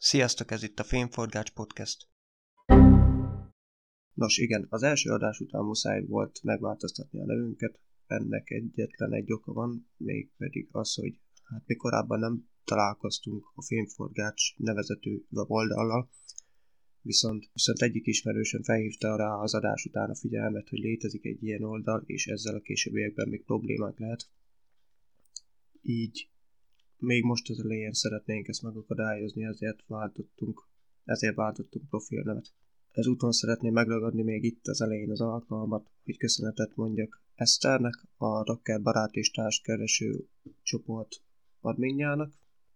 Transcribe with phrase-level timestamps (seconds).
[0.00, 2.08] Sziasztok, ez itt a Fényforgács Podcast.
[4.14, 7.80] Nos igen, az első adás után muszáj volt megváltoztatni a nevünket.
[8.06, 14.56] Ennek egyetlen egy oka van, mégpedig az, hogy hát mi korábban nem találkoztunk a Fényforgács
[14.56, 16.10] nevezetű weboldallal,
[17.02, 21.62] viszont, viszont egyik ismerősön felhívta rá az adás után a figyelmet, hogy létezik egy ilyen
[21.62, 24.30] oldal, és ezzel a későbbiekben még problémák lehet.
[25.82, 26.28] Így
[26.98, 30.68] még most az elején szeretnénk ezt megakadályozni, ezért váltottunk,
[31.04, 32.52] ezért váltottunk profilnevet.
[32.90, 38.82] Ezúton szeretném megragadni még itt az elején az alkalmat, hogy köszönetet mondjak Eszternek, a Rocker
[38.82, 40.26] Barát és Társkereső
[40.62, 41.22] csoport
[41.60, 42.32] adminjának,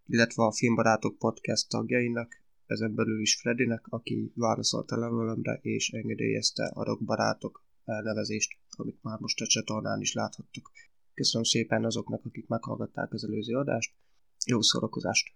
[0.06, 6.64] illetve a Filmbarátok podcast tagjainak, ezen belül is Fredinek, aki válaszolt a levelemre és engedélyezte
[6.74, 10.70] a Rock Barátok elnevezést, amit már most a csatornán is láthattuk.
[11.14, 13.94] Köszönöm szépen azoknak, akik meghallgatták az előző adást,
[14.46, 15.34] jó szórakozást!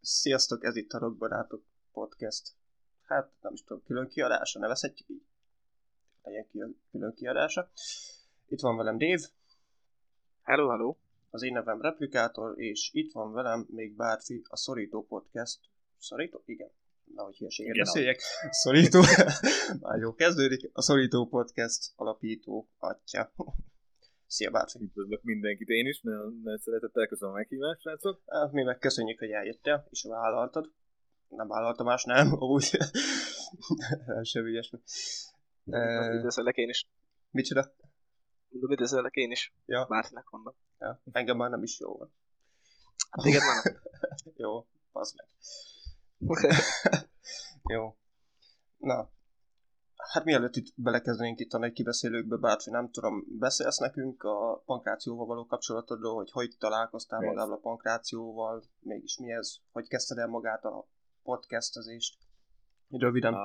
[0.00, 1.62] Sziasztok, ez itt a Rockbarátok
[1.92, 2.52] Podcast.
[3.02, 5.22] Hát nem is tudom, külön kiadása, nevezhetjük így?
[6.26, 7.70] Legyen külön kiadása.
[8.48, 9.22] Itt van velem Dave.
[10.42, 10.96] Hello, hello.
[11.30, 15.60] Az én nevem Replikátor, és itt van velem még Bárfi, a Szorító Podcast.
[15.98, 16.42] Szorító?
[16.44, 16.70] Igen.
[17.14, 18.20] Na, hogy hülyeséget beszéljek.
[18.50, 19.00] Szorító.
[19.80, 20.70] Már jó kezdődik.
[20.72, 23.32] A Szorító Podcast alapító atya.
[24.26, 24.78] Szia Bárfi.
[24.80, 28.22] Üdvözlök mindenkit én is, nagyon, nagyon szeretettel köszönöm a meghívást, srácok.
[28.26, 30.72] Hát, mi meg köszönjük, hogy eljöttél, és vállaltad.
[31.28, 32.70] Nem vállalta más, nem, úgy.
[34.22, 34.72] Sem ügyes.
[35.66, 36.88] Üdvözöllek én is.
[37.30, 37.74] Micsoda?
[38.48, 39.54] Mondom, üdvözöllek én is.
[39.66, 39.86] Ja.
[39.88, 40.54] Márcinak mondom.
[40.78, 41.02] Ja.
[41.12, 42.12] Engem már nem is jó van.
[43.10, 43.82] Hát téged már nem.
[44.44, 45.28] jó, az meg.
[47.74, 47.96] jó.
[48.76, 49.10] Na,
[50.12, 55.26] hát mielőtt itt belekezdenénk itt a nagy kibeszélőkbe, bárci nem tudom, beszélsz nekünk a pankrációval
[55.26, 57.34] való kapcsolatodról, hogy hogy találkoztál Persze.
[57.34, 60.86] magával a pankrációval, mégis mi ez, hogy kezdted el magát a
[61.22, 62.18] podcastezést?
[62.90, 63.34] Röviden.
[63.34, 63.40] Uh,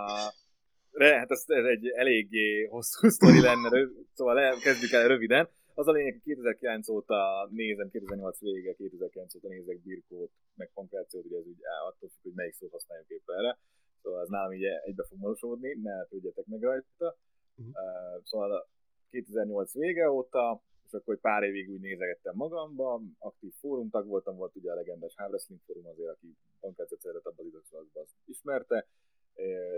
[0.91, 3.69] re, hát ez, ez egy eléggé hosszú sztori lenne,
[4.13, 5.49] szóval kezdjük el röviden.
[5.73, 11.25] Az a lényeg, hogy 2009 óta nézem, 2008 vége, 2009 óta nézek birkót, meg konkréciót,
[11.25, 13.57] ugye ez úgy attól függ, hogy melyik szót használjuk éppen erre.
[14.01, 17.17] Szóval ez nálam így egybe fog valósodni, ne tudjatok meg rajta.
[17.55, 17.73] Uh-huh.
[17.73, 18.69] Uh, szóval
[19.09, 24.55] 2008 vége óta, és akkor egy pár évig úgy nézegettem magamba, aktív fórumtag voltam, volt
[24.55, 28.87] ugye a legendás Hard Wrestling fórum azért, aki pankrációt szeretett abban az időszakban, ismerte,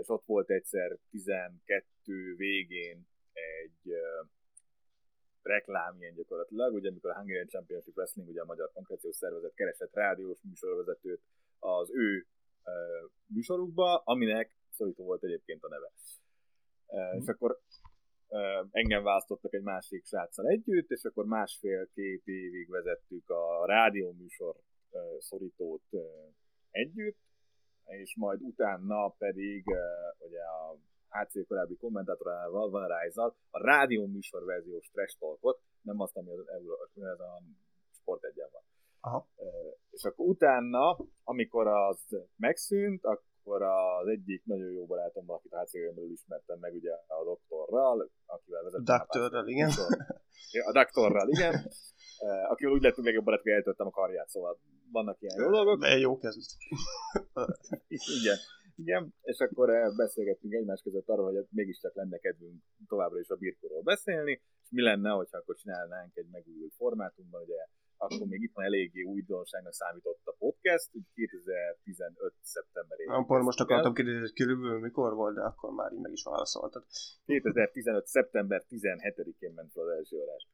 [0.00, 3.92] és ott volt egyszer 12 végén egy
[5.42, 9.94] reklám ilyen gyakorlatilag, ugye amikor a Hungarian Championship Wrestling, ugye a magyar konkréciós szervezet keresett
[9.94, 11.20] rádiós műsorvezetőt
[11.58, 12.26] az ő
[13.26, 15.92] műsorukba, aminek szorító volt egyébként a neve.
[16.96, 17.20] Mm.
[17.20, 17.60] És akkor
[18.70, 24.56] engem választottak egy másik sráccal együtt, és akkor másfél-két évig vezettük a rádió műsor
[25.18, 25.82] szorítót
[26.70, 27.18] együtt,
[27.86, 29.64] és majd utána pedig
[30.18, 30.76] ugye a
[31.08, 36.48] HC korábbi kommentátorával, Van Rijzal, a rádió műsor verziós trash talkot, nem azt, ami az,
[36.94, 37.42] ez a
[37.90, 38.62] sport egyen van.
[39.00, 39.28] Aha.
[39.90, 42.06] És akkor utána, amikor az
[42.36, 47.24] megszűnt, akkor az egyik nagyon jó barátom, akit a hc belül ismertem meg ugye a
[47.24, 48.94] doktorral, akivel vezettem.
[48.94, 49.70] A doktorral, igen.
[50.64, 51.54] A doktorral, igen.
[52.48, 54.58] Akivel úgy lettünk legjobb hogy eltöltem a karját, szóval
[54.98, 55.80] vannak ilyen jó dolgok.
[55.80, 56.50] De jó kezd.
[58.18, 58.38] Igen.
[58.76, 63.36] Igen, és akkor eh, beszélgettünk egymás között arról, hogy mégiscsak lenne kedvünk továbbra is a
[63.36, 67.66] birkóról beszélni, és mi lenne, hogyha akkor csinálnánk egy megújult formátumban, ugye
[67.96, 72.34] akkor még itt van eléggé újdonságnak számított a podcast, úgy 2015.
[72.42, 73.16] szeptemberében.
[73.16, 76.84] Akkor most akartam kérdezni, hogy körülbelül mikor volt, de akkor már így meg is válaszoltad.
[77.24, 78.06] 2015.
[78.06, 80.48] szeptember 17-én ment fel az első adás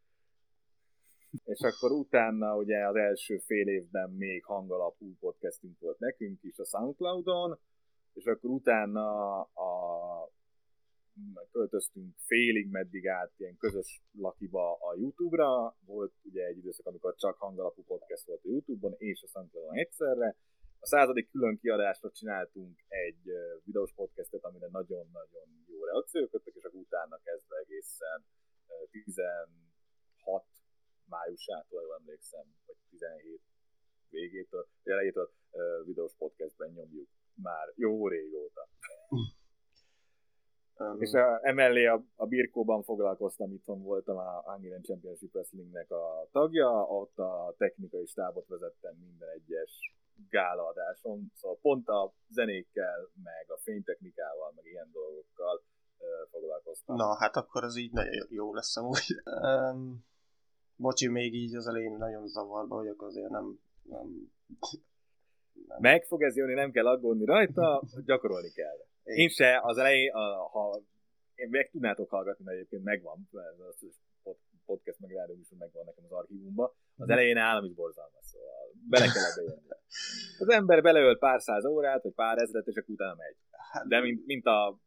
[1.44, 6.65] és akkor utána ugye az első fél évben még hangalapú podcastünk volt nekünk is a
[6.65, 7.59] Soundcloudon,
[8.12, 10.30] és akkor utána a
[11.50, 17.36] költöztünk félig meddig át ilyen közös lakiba a YouTube-ra, volt ugye egy időszak, amikor csak
[17.36, 20.36] hangalapú podcast volt a YouTube-on és a Soundcloudon egyszerre,
[20.82, 23.22] a századik külön kiadásra csináltunk egy
[23.65, 28.24] videós podcastet, amire nagyon-nagyon jó reakciók jöttek, és akkor utána kezdve egészen
[28.91, 30.44] 16
[31.10, 33.41] májusától, jól emlékszem, vagy 17
[34.09, 35.30] végétől, elejétől
[35.84, 38.68] videós podcastben nyomjuk már jó régóta.
[40.80, 46.28] Um, és a, emellé a, a Birkóban foglalkoztam, itthon voltam a Hungarian Championship Wrestlingnek a
[46.33, 49.95] tagja, ott a technikai stábot vezettem minden egyes
[50.28, 55.63] gálaadáson, szóval pont a zenékkel, meg a fénytechnikával, meg ilyen dolgokkal
[55.98, 56.97] uh, foglalkoztam.
[56.97, 59.22] Na, hát akkor az így nagyon jó lesz amúgy.
[59.24, 60.09] Um,
[60.80, 64.06] bocsi, még így az elején nagyon zavarba vagyok, azért nem, nem,
[65.66, 65.80] nem.
[65.80, 68.77] Meg fog ez jönni, nem kell aggódni rajta, gyakorolni kell.
[69.03, 70.82] Én se, az elején, a, ha
[71.34, 73.98] én meg tudnátok hallgatni, mert egyébként megvan, mert az
[74.65, 76.71] podcast meg rádió is megvan nekem az archívumban.
[76.97, 77.10] Az mhm.
[77.10, 79.68] elején állam is borzalmas, szóval bele kell ebbe jönni.
[80.38, 83.36] Az ember beleölt pár száz órát, vagy pár ezret, és akkor utána megy.
[83.50, 84.78] Hát- De mint, mint a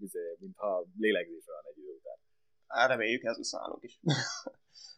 [0.00, 2.88] izé, mintha lélegzés van egy idő után.
[2.88, 4.00] Reméljük, ez lesz nálunk is.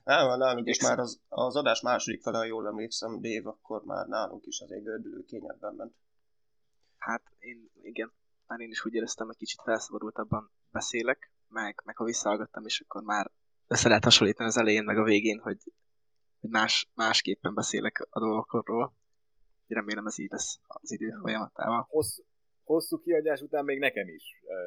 [0.05, 4.07] Nem, nálunk is már az, az adás második fele, ha jól emlékszem, Dave, akkor már
[4.07, 5.95] nálunk is azért gördülő kényebben ment.
[6.99, 8.13] Hát én, igen,
[8.47, 13.03] már én is úgy éreztem, hogy kicsit felszabadultabban beszélek, meg, meg ha visszahallgattam, és akkor
[13.03, 13.31] már
[13.67, 15.59] össze lehet hasonlítani az elején, meg a végén, hogy,
[16.41, 18.95] hogy más, másképpen beszélek a dolgokról.
[19.67, 21.87] Remélem ez így lesz az idő folyamatával.
[21.91, 22.19] Hossz,
[22.65, 24.23] hosszú kiadás után még nekem is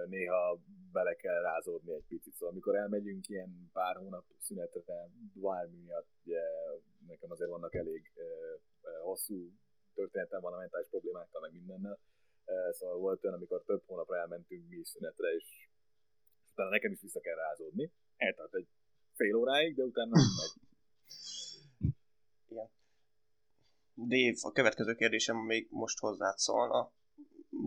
[0.10, 0.60] néha
[0.92, 2.34] bele kell rázódni egy picit.
[2.34, 4.82] Szóval amikor elmegyünk ilyen pár hónap szünetre,
[5.34, 6.42] bármi miatt, ugye,
[7.08, 8.12] nekem azért vannak elég
[9.04, 9.52] hosszú
[9.94, 12.00] történetem van a mentális problémákkal, meg mindennel.
[12.72, 15.70] Szóval volt olyan, amikor több hónapra elmentünk mi szünetre, és
[16.52, 17.92] utána nekem is vissza kell rázódni.
[18.18, 18.68] Eltart egy
[19.16, 20.54] fél óráig, de utána megy.
[22.48, 22.70] Igen.
[23.96, 26.92] Dave, a következő kérdésem még most hozzád szólna.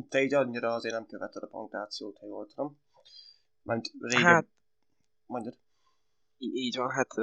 [0.09, 2.81] Te így annyira azért nem követed a punktációt, ha jól tudom.
[3.63, 4.25] Mert régen...
[4.25, 4.47] Hát,
[5.27, 5.59] mondjad.
[6.39, 7.15] Így van, hát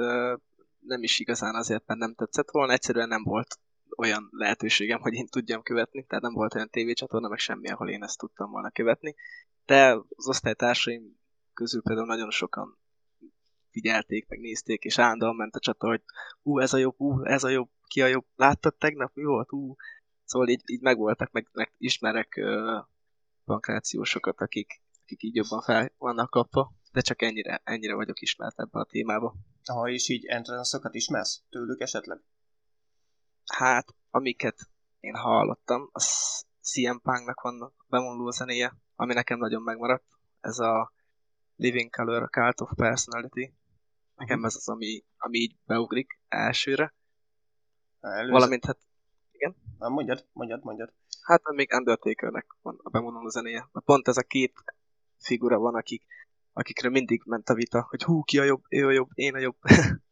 [0.78, 3.58] nem is igazán azért, mert nem tetszett volna, egyszerűen nem volt
[3.96, 8.02] olyan lehetőségem, hogy én tudjam követni, tehát nem volt olyan tévécsatorna, meg semmi, ahol én
[8.02, 9.14] ezt tudtam volna követni.
[9.66, 11.20] De az osztálytársaim
[11.54, 12.78] közül például nagyon sokan
[13.70, 16.02] figyelték, meg nézték, és állandóan ment a csata, hogy
[16.42, 19.52] ú, ez a jobb, ú, ez a jobb, ki a jobb, láttad tegnap, mi volt,
[19.52, 19.74] ú.
[20.28, 22.84] Szóval így, így megvoltak, meg, meg ismerek uh,
[23.44, 28.82] bankrációsokat, akik, akik így jobban fel vannak kapva, de csak ennyire, ennyire vagyok ismert ebben
[28.82, 29.34] a témába.
[29.64, 32.20] Ha és így entrance ismersz tőlük esetleg?
[33.44, 34.68] Hát, amiket
[35.00, 40.04] én hallottam, az CM Punknak van bemondó zenéje, ami nekem nagyon megmaradt.
[40.40, 40.92] Ez a
[41.56, 43.52] Living Color, a Cult of Personality.
[44.14, 46.94] Nekem ez az, ami, ami így beugrik elsőre.
[48.00, 48.32] Először...
[48.32, 48.87] Valamint hát,
[49.38, 49.54] igen?
[49.78, 50.92] Na, mondjad, mondjad, mondjad.
[51.22, 53.68] Hát még Undertakernek van a bemondó zenéje.
[53.84, 54.52] Pont ez a két
[55.18, 56.02] figura van, akik,
[56.52, 59.38] akikről mindig ment a vita, hogy hú, ki a jobb, ő a jobb, én a
[59.38, 59.56] jobb.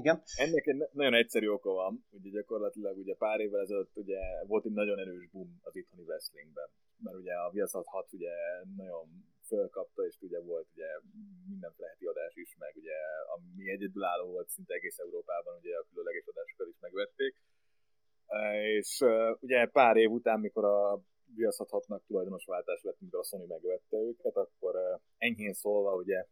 [0.00, 0.22] Igen.
[0.36, 4.72] Ennek egy nagyon egyszerű oka van, ugye gyakorlatilag ugye pár évvel ezelőtt ugye volt egy
[4.72, 6.68] nagyon erős boom az itthoni wrestlingben,
[7.04, 8.32] mert ugye a Viaszat 6 ugye
[8.76, 9.04] nagyon
[9.46, 10.88] fölkapta, és ugye volt ugye
[11.48, 12.96] mindenféle heti adás is, meg ugye
[13.34, 17.34] ami egyedülálló volt szinte egész Európában, ugye a különleges adásokat is megvették.
[18.62, 19.04] És
[19.40, 21.02] ugye pár év után, mikor a
[21.34, 26.26] Viaszat 6-nak tulajdonos váltás lett, mikor a Sony megvette őket, akkor enyhén szólva ugye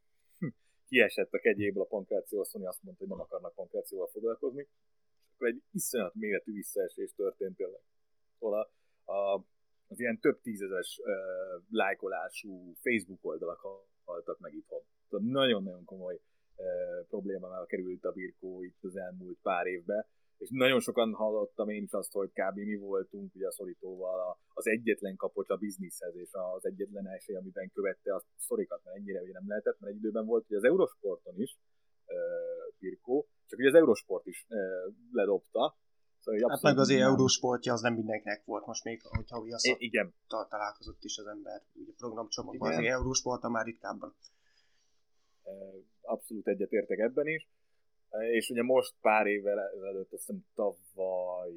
[0.88, 4.69] kiesett a kegyéből a pankráció, a Sony azt mondta, hogy nem akarnak pankrációval foglalkozni,
[5.35, 7.81] akkor egy iszonyat méretű visszaesés történt tényleg.
[8.38, 8.70] Szóval
[9.05, 9.44] a, a,
[9.88, 13.61] az ilyen több tízezes uh, lájkolású Facebook oldalak
[14.05, 14.82] haltak meg itthon.
[15.08, 16.20] Nagyon-nagyon komoly
[16.56, 20.06] uh, problémával került a birkó itt az elmúlt pár évben,
[20.41, 22.56] és nagyon sokan hallottam én is azt, hogy kb.
[22.56, 27.70] mi voltunk ugye a szorítóval az egyetlen kapocs a bizniszhez, és az egyetlen esély, amiben
[27.75, 31.35] követte a szorikat, mert ennyire ugye nem lehetett, mert egy időben volt, hogy az Eurosporton
[31.37, 31.59] is
[32.06, 34.47] uh, Pirkó, csak ugye az Eurosport is
[35.13, 35.79] ledobta,
[36.23, 40.15] Szóval, hát meg az Eurosportja az nem mindenkinek volt most még, hogyha ugye azt igen.
[40.27, 44.15] találkozott is az ember, ugye programcsomagban, az Eurosport már ritkábban.
[46.01, 47.49] Abszolút egyetértek ebben is
[48.19, 51.52] és ugye most pár évvel ezelőtt, azt hiszem tavaly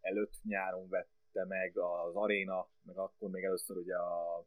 [0.00, 4.44] előtt nyáron vette meg az Arena, meg akkor még először ugye a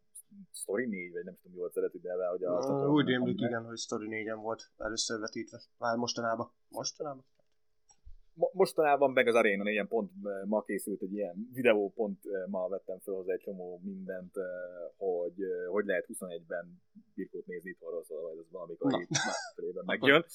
[0.52, 2.58] Story 4, vagy nem tudom, mi volt az eredeti neve, hogy a...
[2.58, 6.52] Uh, úgy rémlik, igen, hogy Story 4-en volt először vetítve, már mostanában.
[6.70, 7.26] Mostanában?
[8.52, 10.12] Mostanában meg az Arena ilyen pont
[10.46, 14.34] ma készült egy ilyen videó, pont ma vettem fel hozzá egy csomó mindent,
[14.98, 15.36] hogy
[15.72, 16.82] hogy lehet 21-ben
[17.16, 20.26] birkót nézni itthonról, szóval ez valamikor itt másfelében megjön.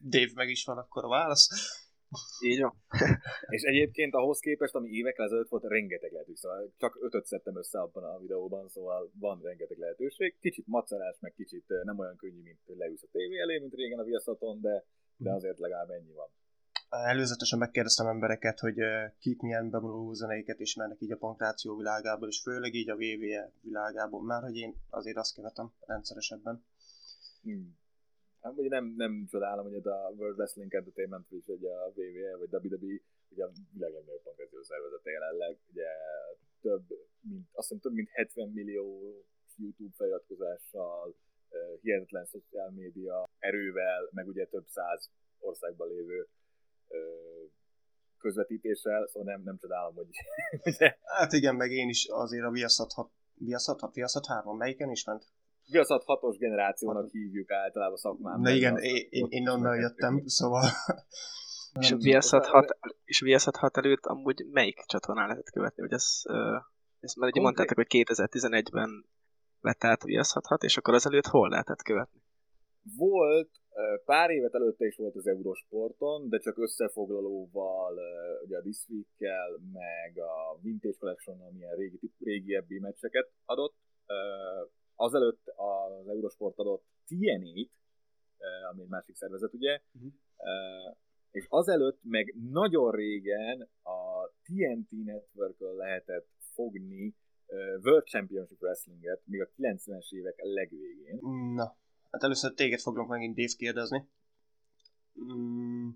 [0.00, 1.48] Dave meg is van akkor a válasz.
[2.44, 2.74] Így van.
[3.56, 6.36] és egyébként ahhoz képest, ami évekkel ezelőtt volt, rengeteg lehetőség.
[6.36, 10.36] Szóval csak ötöt szedtem össze abban a videóban, szóval van rengeteg lehetőség.
[10.40, 14.04] Kicsit macerás, meg kicsit nem olyan könnyű, mint leülsz a tévé elé, mint régen a
[14.04, 14.84] Viaszaton, de,
[15.16, 16.28] de azért legalább ennyi van.
[16.92, 18.76] Előzetesen megkérdeztem embereket, hogy
[19.18, 24.22] kik milyen bevonuló zenéket ismernek így a pankráció világából, és főleg így a VVE világából,
[24.22, 26.64] már hogy én azért azt követem rendszeresebben.
[27.42, 27.80] Hmm.
[28.40, 32.52] Hát ugye nem, nem csodálom, hogy a World Wrestling Entertainment is ugye a WWE vagy
[32.52, 35.88] WWE ugye a világ legnagyobb pankráció szervezete jelenleg, ugye
[36.60, 36.84] több,
[37.20, 38.86] mint, azt hiszem több mint 70 millió
[39.56, 41.14] YouTube feliratkozással,
[41.80, 46.28] hihetetlen szociál média erővel, meg ugye több száz országban lévő
[48.18, 50.08] közvetítéssel, szóval nem, nem csodálom, hogy...
[51.18, 55.04] hát igen, meg én is azért a Viaszat 6, Viaszat 6, Viaszat 3, melyiken is
[55.04, 55.24] ment?
[55.70, 58.40] Viaszat 6-os generációnak hívjuk általában szakmában.
[58.40, 60.64] Na igen, én, én, én onnan jöttem, szóval...
[61.80, 65.82] És a Viaszat 6, és Viaszat 6 előtt amúgy melyik csatornán lehetett követni?
[65.82, 66.20] Hogy ez,
[67.00, 69.06] ez mert ugye mondtátok, hogy 2011-ben
[69.60, 72.22] lett át Viaszat 6, és akkor az előtt hol lehetett követni?
[72.96, 73.50] Volt
[74.04, 77.98] Pár évet előtte is volt az Eurosporton, de csak összefoglalóval,
[78.44, 83.74] ugye a This Week-kel, meg a Vintage Collection-nal milyen régi, régiebbi meccseket adott.
[84.94, 87.70] Azelőtt az Eurosport adott TNA-t,
[88.70, 90.12] ami egy másik szervezet, ugye, uh-huh.
[91.30, 97.14] és azelőtt meg nagyon régen a TNT network lehetett fogni
[97.82, 101.18] World Championship Wrestlinget, még a 90-es évek legvégén.
[101.54, 101.76] Na,
[102.12, 104.08] Hát először téged foglak megint Dave kérdezni.
[105.20, 105.88] Mm,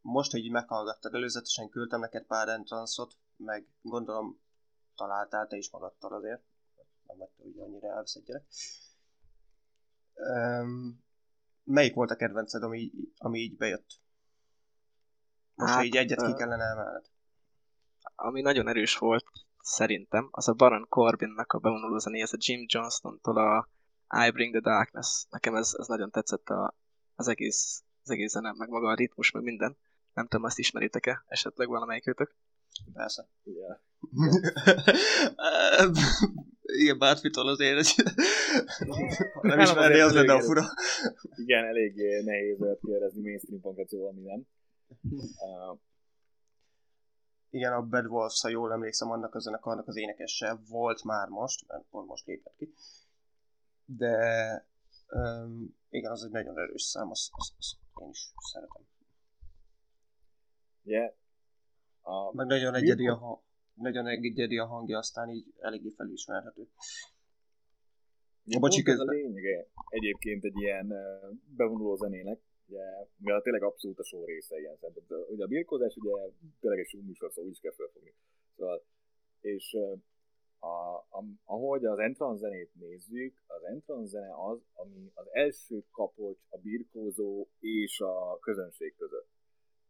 [0.00, 4.40] most, hogy így meghallgattad, előzetesen küldtem neked pár entranszot, meg gondolom
[4.96, 6.42] találtál te is magadtal azért.
[7.06, 8.46] Nem vagy hogy annyira elveszedjelek.
[10.14, 11.04] Um,
[11.64, 14.00] melyik volt a kedvenced, ami, ami így bejött?
[15.54, 17.10] Most, hát, így egyet ki kellene emelned.
[18.14, 19.26] Ami nagyon erős volt,
[19.60, 23.68] szerintem, az a Baron Corbinnak a bevonuló zené, ez a Jim Johnston-tól a
[24.10, 25.24] I Bring the Darkness.
[25.30, 26.74] Nekem ez, ez nagyon tetszett a,
[27.14, 29.76] az egész, az egész zenem, meg maga a ritmus, meg minden.
[30.14, 32.34] Nem tudom, azt ismeritek-e esetleg valamelyikőtök?
[32.92, 33.28] Persze.
[33.42, 33.78] Yeah.
[36.62, 37.94] Igen, Bárfitól azért egy...
[39.42, 40.64] nem ismerné, az lenne a fura.
[41.44, 44.42] Igen, elég nehéz olyat kérdezni mainstream pankrációval, ami nem.
[45.10, 45.78] Uh,
[47.50, 51.64] igen, a Bad Wolves, ha jól emlékszem, annak a zenekarnak az énekese volt már most,
[51.66, 52.74] mert pont most lépett ki
[53.96, 54.14] de
[55.10, 58.82] um, igen, az egy nagyon erős szám, azt, azt, azt én is szeretem.
[60.82, 61.14] Yeah.
[62.00, 62.34] A...
[62.34, 63.40] Meg nagyon egyedi a, hang,
[63.74, 66.68] nagyon egyedi a hangja, aztán így eléggé felismerhető.
[68.44, 70.94] Ja, Bocsi, ez a lényege egyébként egy ilyen
[71.56, 72.82] bevonuló zenének, ugye,
[73.16, 75.26] mivel tényleg abszolút a show része ilyen szempontból.
[75.30, 78.14] Ugye a birkózás ugye tényleg egy show műsor, szóval úgy is kell felfogni.
[78.56, 78.84] Szóval,
[79.40, 79.76] és
[80.60, 86.38] a, a, ahogy az entrance zenét nézzük, az entrance zene az, ami az első kapocs
[86.48, 89.28] a birkózó és a közönség között.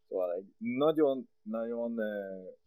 [0.09, 1.99] Szóval egy nagyon-nagyon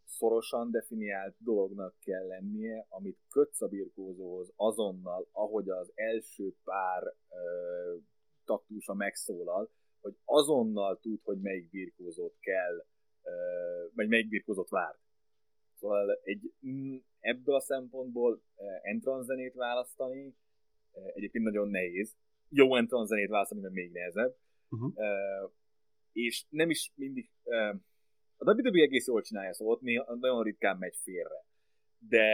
[0.06, 7.96] szorosan definiált dolognak kell lennie, amit kötsz a birkózóhoz azonnal, ahogy az első pár ö,
[8.46, 9.70] taktusa megszólal,
[10.02, 12.86] hogy azonnal tud, hogy melyik birkózót kell,
[13.24, 13.32] ö,
[13.96, 14.98] vagy melyik birkózót vár.
[15.80, 16.54] Szóval egy,
[17.24, 20.36] ebből a szempontból eh, entrance zenét választani
[20.92, 22.16] eh, egyébként nagyon nehéz.
[22.50, 24.36] Jó entrance zenét választani, mert még nehezebb.
[24.70, 24.94] Uh-huh.
[26.12, 27.30] És nem is mindig...
[28.38, 31.46] A WWE egész jól csinálja, szóval ott néha nagyon ritkán megy félre.
[32.00, 32.26] De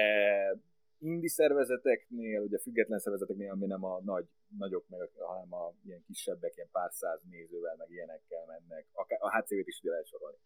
[0.99, 4.25] indi szervezeteknél, ugye független szervezeteknél, ami nem a nagy,
[4.57, 8.85] nagyok, meg, hanem a ilyen kisebbek, ilyen pár száz nézővel, meg ilyenekkel mennek.
[8.91, 10.37] Akár, a HCV-t is ide lehet sorolni.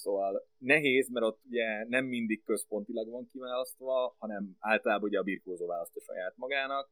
[0.00, 5.66] Szóval nehéz, mert ott ugye nem mindig központilag van kiválasztva, hanem általában ugye a birkózó
[5.66, 6.90] választja saját magának,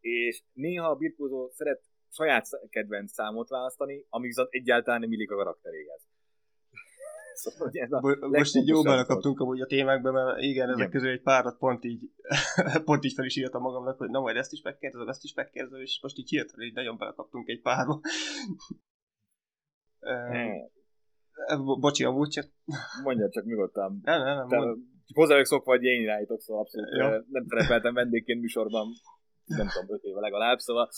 [0.00, 5.36] és néha a birkózó szeret saját kedvenc számot választani, ami viszont egyáltalán nem illik a
[5.36, 6.02] karakteréhez.
[7.42, 10.90] Szóval, Most így jó belekaptunk amúgy a témákba, mert igen, ezek igen.
[10.90, 12.10] közül egy párat pont így,
[12.84, 15.80] pont így fel is írtam magamnak, hogy na majd ezt is megkérdezem, ezt is megkérdezem,
[15.80, 18.00] és most így hirtelen így nagyon belekaptunk egy párba.
[21.80, 22.50] Bocsi, amúgy csak...
[23.02, 24.00] Mondja csak nyugodtan.
[24.02, 24.46] Nem, nem, nem.
[24.46, 24.78] Mond...
[25.14, 27.24] Hozzájuk szokva, hogy én irányítok, szóval abszolút ja.
[27.28, 28.86] nem szerepeltem vendégként műsorban,
[29.44, 30.88] nem tudom, öt éve legalább, szóval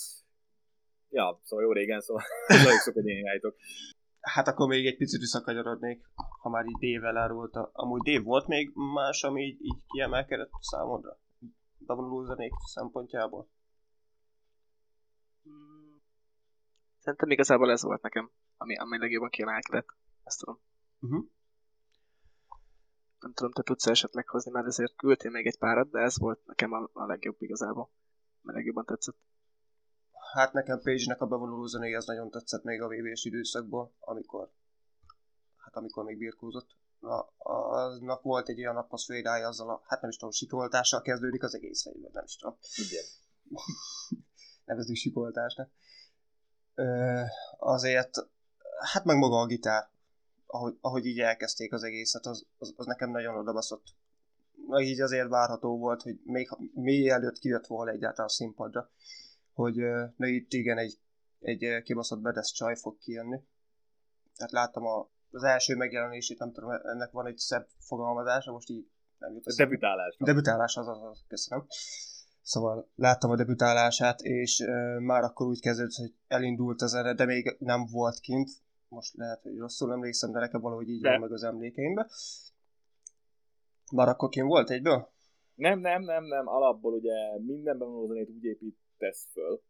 [1.09, 3.57] ja, szóval jó régen, szóval hozzájuk szokva, hogy én irányítok.
[4.21, 6.02] Hát akkor még egy picit visszakanyarodnék,
[6.40, 7.57] ha már így Dave elárult.
[7.73, 11.18] Amúgy Dave volt még más, ami így, így kiemelkedett számodra?
[11.78, 13.49] Bevonuló zenék szempontjából?
[16.99, 19.87] Szerintem igazából ez volt nekem ami, ami legjobban kiemelkedett.
[20.28, 20.61] Ezt tudom.
[21.00, 21.25] Uh-huh.
[23.20, 26.47] Nem tudom, te tudsz esetleg hozni, mert ezért küldtél még egy párat, de ez volt
[26.47, 27.90] nekem a, a legjobb igazából.
[28.42, 29.16] Mert legjobban tetszett.
[30.32, 34.50] Hát nekem Page-nek a bevonuló zenéje az nagyon tetszett még a vv időszakból, amikor
[35.56, 40.16] hát amikor még birkózott, na, aznak volt egy olyan atmoszférája azzal a, hát nem is
[40.16, 42.58] tudom, sikoltással kezdődik az egész helyben, nem is tudom.
[42.88, 43.04] Igen.
[44.66, 45.70] Nevezzük sikoltásnak.
[46.75, 47.20] Ö,
[47.58, 48.16] azért,
[48.92, 49.90] hát meg maga a gitár,
[50.50, 53.85] ahogy, ahogy így elkezdték az egészet, az, az, az nekem nagyon odabaszott.
[54.67, 58.90] Meg így azért várható volt, hogy még, még előtt kijött volna egyáltalán a színpadra,
[59.52, 59.75] hogy
[60.17, 60.99] na itt igen, egy,
[61.40, 63.40] egy kibaszott bedesz csaj fog kijönni.
[64.37, 68.87] Tehát láttam a, az első megjelenését, nem tudom, ennek van egy szebb fogalmazása, most így
[69.19, 70.17] nem jut Debütálás.
[70.19, 71.67] Debütálás, az, az, az, köszönöm.
[72.43, 77.25] Szóval láttam a debütálását, és uh, már akkor úgy kezdődött, hogy elindult a zene, de
[77.25, 78.50] még nem volt kint.
[78.88, 81.11] Most lehet, hogy rosszul emlékszem, de nekem valahogy így de.
[81.11, 82.09] van meg az emlékeimben.
[83.92, 85.09] Már akkor kint volt egyből?
[85.54, 86.47] Nem, nem, nem, nem.
[86.47, 89.62] Alapból ugye mindenben való zenét úgy építesz föl,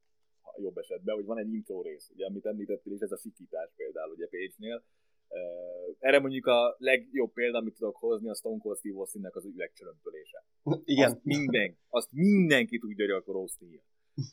[0.56, 4.12] jobb esetben, hogy van egy intro rész, ugye, amit említettél, és ez a sikítás például,
[4.12, 4.84] ugye Page-nél.
[5.28, 9.44] Uh, erre mondjuk a legjobb példa, amit tudok hozni, a Stone Cold Steve Austin-nek az
[9.44, 10.44] üvegcsörömpölése.
[10.84, 11.10] Igen.
[11.10, 13.82] Azt, minden, azt mindenki tudja, hogy akkor Austin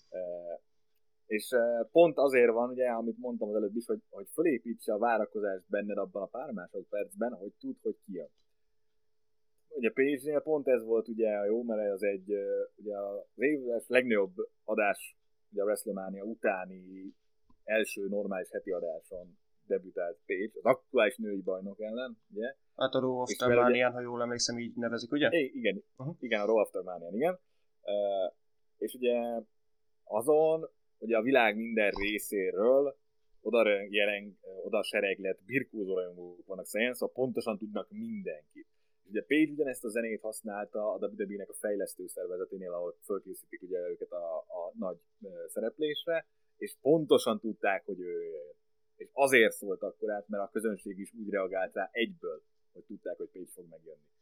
[0.09, 0.61] uh,
[1.25, 1.55] és
[1.91, 5.97] pont azért van, ugye, amit mondtam az előbb is, hogy, hogy fölépítse a várakozást benned
[5.97, 8.29] abban a pár másodpercben, hogy tud, hogy ki jön.
[9.69, 12.33] Ugye Page-nél pont ez volt ugye jó, mert ez egy
[12.75, 15.17] ugye az éves legnagyobb adás
[15.51, 17.13] ugye a WrestleMania utáni
[17.63, 22.55] első normális heti adáson debütált Page, az aktuális női bajnok ellen, ugye?
[22.75, 25.29] Hát a Raw After Mania, ha jól emlékszem, így nevezik, ugye?
[25.31, 26.15] Igen, uh-huh.
[26.19, 27.39] igen, a Raw After Mania, igen.
[27.81, 28.33] Uh,
[28.77, 29.41] és ugye
[30.03, 32.95] azon, ugye a világ minden részéről
[33.41, 38.67] oda, jelen, oda sereglet birkózó rajongók vannak szerint, szóval pontosan tudnak mindenkit.
[39.09, 44.11] Ugye Page ugyanezt a zenét használta a WWE-nek a fejlesztő szervezeténél, ahol fölkészítik ugye őket
[44.11, 44.97] a, a nagy
[45.47, 46.25] szereplésre,
[46.57, 48.33] és pontosan tudták, hogy ő
[48.95, 52.41] és azért szólt akkor át, mert a közönség is úgy reagált rá egyből,
[52.73, 54.14] hogy tudták, hogy Page fog megjönni.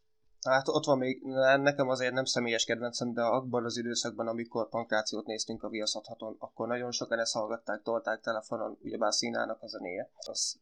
[0.44, 1.22] Hát ott van még,
[1.62, 6.68] nekem azért nem személyes kedvencem, de abban az időszakban, amikor pankrációt néztünk a Viaszathaton, akkor
[6.68, 10.10] nagyon sokan ezt hallgatták, tolták telefonon, ugyebár színának a zenéje.
[10.16, 10.60] Az,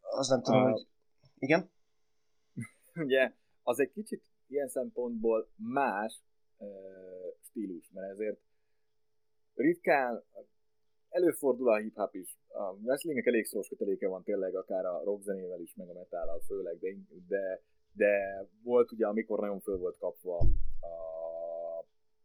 [0.00, 0.70] az nem tudom, a...
[0.70, 0.86] hogy...
[1.38, 1.70] Igen?
[3.04, 6.22] Ugye, az egy kicsit ilyen szempontból más
[6.58, 6.68] uh,
[7.40, 8.40] stílus, mert ezért
[9.54, 10.24] ritkán
[11.08, 12.38] előfordul a hip-hop is.
[12.48, 16.78] A wrestlingnek elég szoros köteléke van tényleg, akár a rockzenével is, meg a metállal főleg,
[16.78, 16.88] de,
[17.28, 17.62] de,
[17.96, 20.36] de volt ugye, amikor nagyon föl volt kapva
[20.80, 20.94] a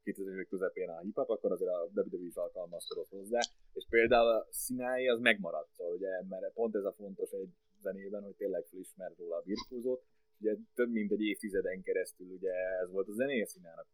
[0.04, 3.40] 2000 közepén a hip-hop, akkor azért a WWE is alkalmazkodott hozzá,
[3.74, 7.50] és például a színái az megmaradt, szóval ugye, mert pont ez a fontos egy
[7.82, 10.04] zenében, hogy tényleg felismert róla a birkózót,
[10.40, 13.88] ugye több mint egy évtizeden keresztül ugye ez volt a zenéje színának.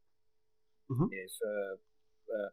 [0.87, 1.07] Uh-huh.
[1.09, 1.79] És uh,
[2.25, 2.51] uh,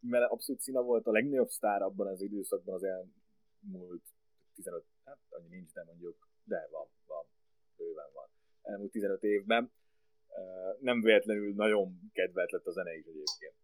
[0.00, 4.02] mivel abszolút szína volt a legnagyobb sztár abban az időszakban az elmúlt
[4.54, 7.24] 15, hát annyi nincs, de mondjuk, de van, van,
[7.76, 8.25] bőven van.
[8.66, 9.72] Elmúlt 15 évben
[10.80, 13.54] nem véletlenül nagyon kedvelt lett a zene is egyébként.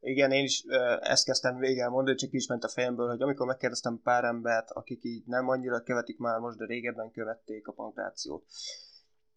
[0.00, 0.64] Igen, én is
[1.00, 5.04] ezt kezdtem végig mondani, csak is ment a fejemből, hogy amikor megkérdeztem pár embert, akik
[5.04, 8.44] így nem annyira követik már most, de régebben követték a pankrációt,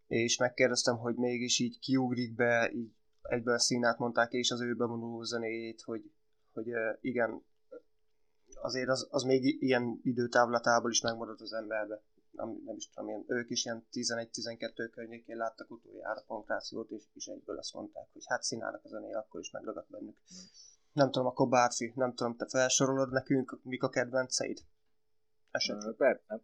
[0.08, 2.92] és megkérdeztem, hogy mégis így kiugrik be így
[3.22, 6.12] egyből a színát mondták, és az ő bevonuló zenéjét, hogy,
[6.54, 6.68] hogy
[7.02, 7.44] igen,
[8.62, 12.02] azért az, az még ilyen időtávlatából is megmaradt az emberbe.
[12.38, 17.26] Nem, nem is tudom, én, ők is ilyen 11-12 környékén láttak utoljára pankrációt, és, és
[17.26, 20.16] egyből azt mondták, hogy hát színának a zené, akkor is megragadt bennük.
[20.16, 20.46] Mm.
[20.94, 24.60] Nem tudom, akkor Bárfi, nem tudom, te felsorolod nekünk, mik a kedvenceid?
[25.52, 25.96] Esetleg.
[25.96, 26.42] Persze.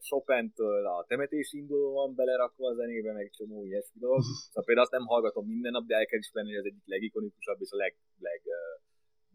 [0.00, 4.22] Chopin-től a temetés induló van belerakva a zenébe, meg csomó ilyesmi dolog.
[4.48, 7.60] Szóval például azt nem hallgatom minden nap, de el kell ismerni, hogy az egyik legikonikusabb
[7.60, 8.42] és a leg, leg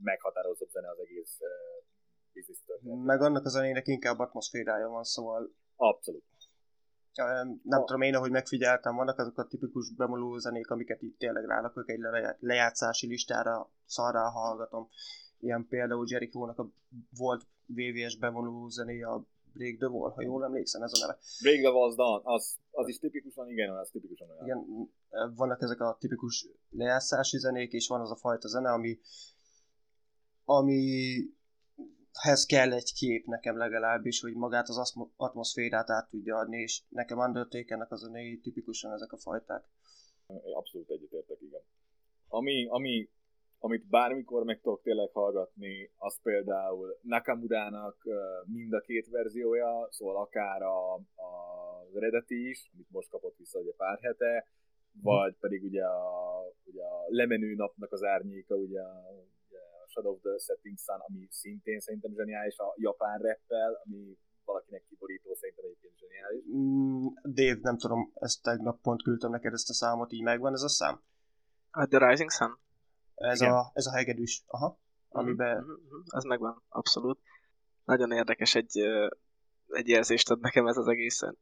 [0.03, 1.37] meghatározóbb zene az egész
[2.35, 5.51] uh, business Meg annak a zenének inkább atmoszférája van, szóval...
[5.75, 6.23] Abszolút.
[7.63, 7.85] Nem oh.
[7.85, 11.99] tudom, én ahogy megfigyeltem, vannak azok a tipikus bemoló zenék, amiket itt tényleg rálakok egy
[12.39, 14.89] lejátszási listára, szarrá hallgatom.
[15.39, 16.69] Ilyen például Jericho-nak a
[17.17, 21.17] volt VVS bevonuló zenéje, a Break the Wall, ha jól emlékszem, ez a neve.
[21.41, 24.45] Break the Wall, az, az, az is tipikusan, igen, az tipikusan olyan.
[24.45, 24.89] Igen,
[25.35, 28.99] vannak ezek a tipikus lejátszási zenék, és van az a fajta zene, ami
[32.15, 37.17] amihez kell egy kép nekem legalábbis, hogy magát az atmoszférát át tudja adni, és nekem
[37.17, 39.63] Undertakernek az a zenéi tipikusan ezek a fajták.
[40.53, 41.61] Abszolút egyetértek, igen.
[42.27, 43.09] Ami, ami
[43.59, 47.97] amit bármikor meg tudok tényleg hallgatni, az például Nakamurának
[48.45, 51.01] mind a két verziója, szóval akár a, a,
[51.95, 54.47] eredeti is, amit most kapott vissza ugye pár hete,
[55.01, 59.25] vagy pedig ugye a, ugye a lemenő napnak az árnyéka, ugye a
[59.95, 64.83] Shadow of the Setting Sun, ami szintén szerintem zseniális a japán reppel, ami valaki mindenkinek
[64.83, 66.43] kiborító, szerintem egyébként zseniális.
[66.55, 70.61] Mm, Dave, nem tudom, ezt tegnap pont küldtem neked ezt a számot, így megvan ez
[70.61, 71.01] a szám?
[71.71, 72.57] A The Rising Sun?
[73.15, 74.79] Ez, a, ez a hegedűs, aha.
[75.09, 75.57] Amiben...
[75.57, 77.19] Mm-hmm, mm-hmm, az megvan, abszolút.
[77.85, 78.77] Nagyon érdekes egy,
[79.67, 81.37] egy érzést ad nekem ez az egészen.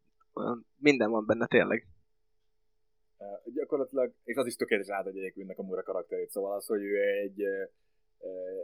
[0.76, 1.88] Minden van benne tényleg.
[3.18, 7.02] Uh, gyakorlatilag, és az is tökéletesen átadja egyébként a Mura karakterét, szóval az, hogy ő
[7.02, 7.44] egy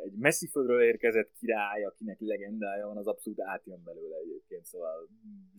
[0.03, 5.07] egy messzi földről érkezett király, akinek legendája van, az abszolút átjön belőle egyébként, szóval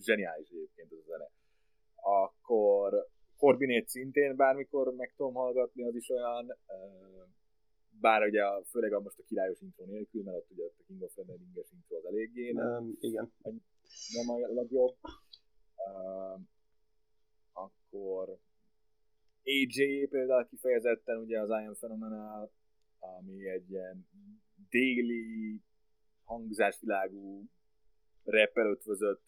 [0.00, 1.30] zseniális egyébként ez a zene.
[1.94, 6.56] Akkor Corbinét szintén bármikor meg tudom hallgatni, az is olyan,
[8.00, 11.12] bár ugye főleg a most a királyos intro nélkül, mert ott ugye a King of
[11.12, 13.32] Thundering-es intro az eléggé, nem, um, igen.
[14.14, 14.96] nem a legjobb.
[15.76, 16.40] Uh,
[17.52, 18.38] akkor
[19.44, 22.50] AJ például kifejezetten ugye az I Am Phenomenal
[23.00, 24.06] ami egy ilyen
[24.68, 25.60] déli
[26.24, 27.48] hangzásvilágú
[28.24, 29.22] rappel ötvözött,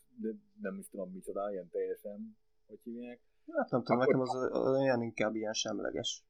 [0.61, 3.21] nem is tudom micsoda, ilyen teljesen, hogy hívják.
[3.53, 6.25] Hát nem tudom, nekem az olyan inkább ilyen semleges.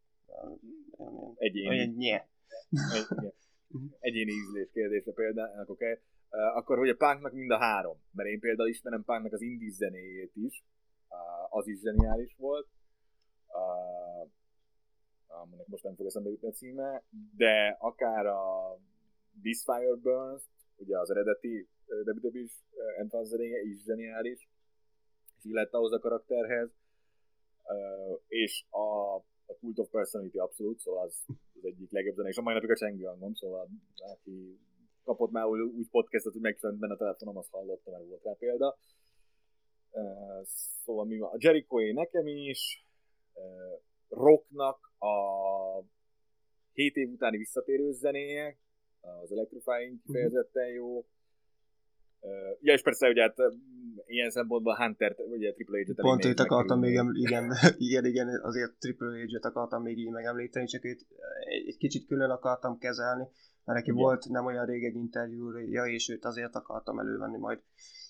[1.35, 1.69] Egyéni.
[1.69, 2.29] Olyan nye.
[3.99, 5.73] Egyéni ízlés kérdése például, oké.
[5.73, 6.03] Okay.
[6.55, 10.33] Akkor, hogy a punknak mind a három, mert én például ismerem punknak az indie zenéjét
[10.35, 10.65] is,
[11.51, 12.69] az is zseniális volt
[15.63, 17.03] aminek most nem fog eszembe jutni a címe,
[17.37, 18.77] de akár a
[19.43, 20.43] This Fire Burns,
[20.77, 22.53] ugye az eredeti WWE is
[22.99, 24.49] entrance zenéje is zseniális,
[25.39, 26.71] és illett ahhoz a karakterhez,
[28.29, 29.15] és a,
[29.47, 32.71] a Cult of Personality abszolút, szóval az, az egyik legjobb zene, és a mai napig
[32.71, 34.61] a csengő hangom, szóval aki
[35.05, 38.79] kapott már úgy podcastot, hogy megjelent benne a telefonom, azt hallotta, mert volt rá példa.
[40.85, 41.31] Szóval mi van?
[41.31, 42.87] A Jericho nekem is,
[44.13, 45.15] rocknak a
[46.73, 48.59] 7 év utáni visszatérő zenéje,
[49.01, 50.03] az Electrifying mhm.
[50.05, 51.05] kifejezetten jó.
[52.61, 53.37] Ja, és persze, ugye hát
[54.07, 57.53] ilyen szempontból Hunter, ugye Triple H-et Pont őt akartam még, igen,
[57.89, 61.07] igen, igen, azért Triple H-et akartam még így megemlíteni, csak őt
[61.67, 63.23] egy, kicsit külön akartam kezelni,
[63.65, 64.03] mert neki igen.
[64.03, 67.61] volt nem olyan rég egy interjúja, és őt azért akartam elővenni majd.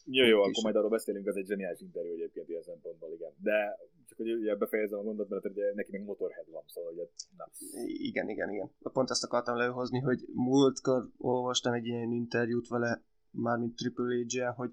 [0.04, 3.32] Jó, jó, akkor majd arról beszélünk, ez egy zseniális interjú egyébként ilyen szempontból, igen.
[3.42, 3.78] De
[4.16, 7.04] csak hogy ugye befejezem a mondat, mert ugye neki még motorhead van, szóval ugye,
[7.36, 7.48] na.
[7.84, 8.70] Igen, igen, igen.
[8.92, 14.70] Pont ezt akartam lehozni, hogy múltkor olvastam egy ilyen interjút vele, mármint Triple h hogy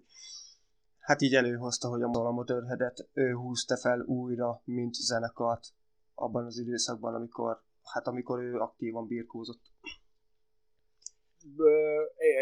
[1.00, 5.68] hát így előhozta, hogy a motorheadet ő húzta fel újra, mint zenekart
[6.14, 9.62] abban az időszakban, amikor, hát amikor ő aktívan birkózott.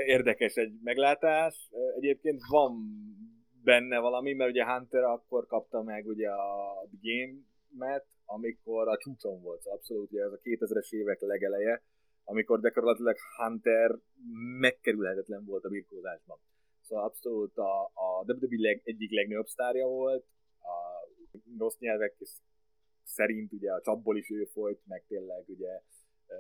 [0.06, 1.70] Érdekes egy meglátás.
[1.96, 2.74] Egyébként van
[3.72, 9.62] benne valami, mert ugye Hunter akkor kapta meg ugye a Game-met, amikor a csúcson volt,
[9.62, 11.84] szóval abszolút ugye ez a 2000-es évek legeleje,
[12.24, 13.96] amikor gyakorlatilag Hunter
[14.60, 16.38] megkerülhetetlen volt a birkózásban.
[16.82, 20.26] Szóval abszolút a, a WWE leg, egyik legnagyobb sztárja volt,
[20.60, 20.76] a
[21.58, 22.16] rossz nyelvek
[23.04, 25.82] szerint ugye a csapból is ő folyt, meg tényleg ugye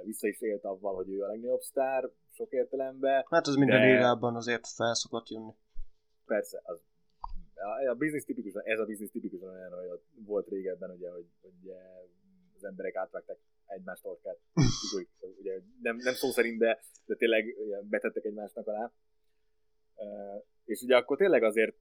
[0.03, 3.25] vissza is élt avval, hogy ő a legnagyobb sztár sok értelemben.
[3.29, 3.87] Hát az minden de...
[3.87, 5.53] érában azért felszokott jönni.
[6.25, 6.81] Persze, az
[7.89, 11.73] a biznisz tipikusan, ez a biznisz tipikusan olyan, hogy volt régebben, ugye, hogy, hogy
[12.55, 14.37] az emberek átvágták egymás torkát.
[15.39, 17.55] ugye, nem, nem szó szerint, de, de tényleg
[17.89, 18.91] betettek egymásnak alá.
[20.65, 21.77] És ugye akkor tényleg azért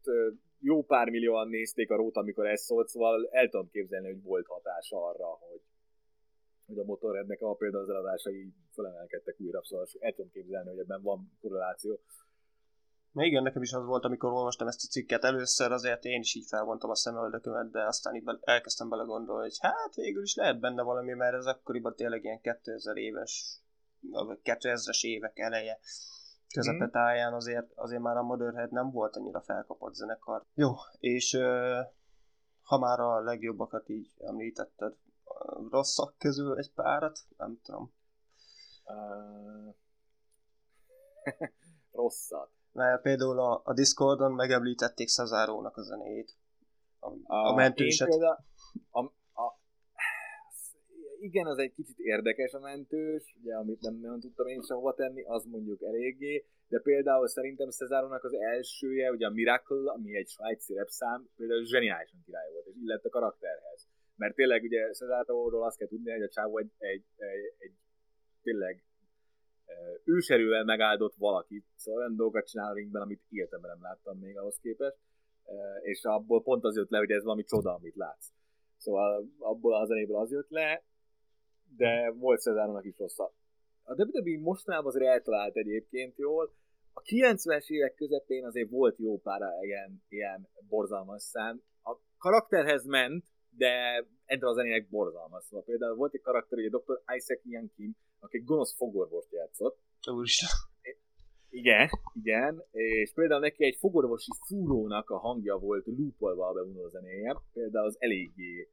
[0.60, 4.46] jó pár millióan nézték a rót, amikor ez szólt, szóval el tudom képzelni, hogy volt
[4.46, 5.60] hatása arra, hogy,
[6.66, 11.02] hogy a motorheadnek a például az eladásai felemelkedtek újra, szóval el tudom képzelni, hogy ebben
[11.02, 12.00] van korreláció.
[13.16, 16.34] Na igen, nekem is az volt, amikor olvastam ezt a cikket először, azért én is
[16.34, 20.60] így felvontam a szemöldökömet, de aztán így be, elkezdtem belegondolni, hogy hát végül is lehet
[20.60, 23.60] benne valami, mert ez akkoriban tényleg ilyen 2000 éves,
[24.44, 25.78] 2000-es évek eleje
[26.54, 30.44] közepetáján azért, azért már a Motherhead nem volt annyira felkapott zenekar.
[30.54, 31.38] Jó, és
[32.62, 34.94] ha már a legjobbakat így említetted,
[35.70, 37.92] rosszak közül egy párat, nem tudom.
[38.84, 39.74] Uh...
[41.92, 46.36] rosszat mert például a, a Discordon megemlítették Szazárónak a zenéjét.
[46.98, 48.08] A, a, a mentőset.
[48.08, 48.44] Például,
[48.90, 49.00] a,
[49.42, 49.58] a,
[51.20, 55.22] igen, az egy kicsit érdekes a mentős, ugye, amit nem nagyon tudtam én sehova tenni,
[55.22, 60.74] az mondjuk eléggé, de például szerintem Cezárónak az elsője, ugye a Miracle, ami egy svájci
[60.74, 63.88] repszám, például zseniálisan király volt, és illett a karakterhez.
[64.16, 67.74] Mert tényleg ugye Cezáróról azt kell tudni, hogy a csávó egy, egy, egy, egy
[68.42, 68.84] tényleg
[70.04, 74.58] őserővel megáldott valakit, szóval olyan dolgokat csinál a ringben, amit életemben nem láttam még ahhoz
[74.58, 74.96] képest,
[75.82, 78.32] és abból pont az jött le, hogy ez valami csoda, amit látsz.
[78.76, 80.84] Szóval abból a zenéből az jött le,
[81.76, 83.32] de volt Cezáronak is rosszabb.
[83.82, 86.54] A WWE mostanában azért eltalált egyébként jól,
[86.92, 91.62] a 90-es évek közepén azért volt jó pár ilyen, ilyen borzalmas szám.
[91.82, 95.44] A karakterhez ment, de ennek a zenének borzalmas.
[95.44, 97.02] Szóval például volt egy karakter, egy Dr.
[97.16, 99.78] Isaac Ian Kim, aki egy gonosz fogorvost játszott.
[100.10, 100.48] Úristen.
[101.56, 107.36] Igen, igen, és például neki egy fogorvosi fúrónak a hangja volt lúpolva a bevonó zenéje,
[107.52, 108.70] például az eléggé...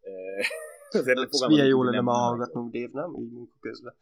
[0.00, 0.46] Eh,
[1.00, 3.14] azért milyen jó lenne ma hallgatnunk, Dave, nem?
[3.14, 3.94] Így munka közben.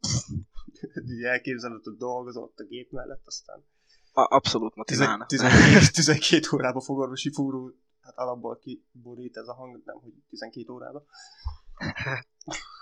[1.12, 3.64] Így elképzeled, hogy dolgozott a gép mellett, aztán...
[4.12, 5.26] A, abszolút motiválna.
[5.26, 11.06] 12, 12 órában fogorvosi fúró, hát alapból kiborít ez a hang, nem, hogy 12 órában.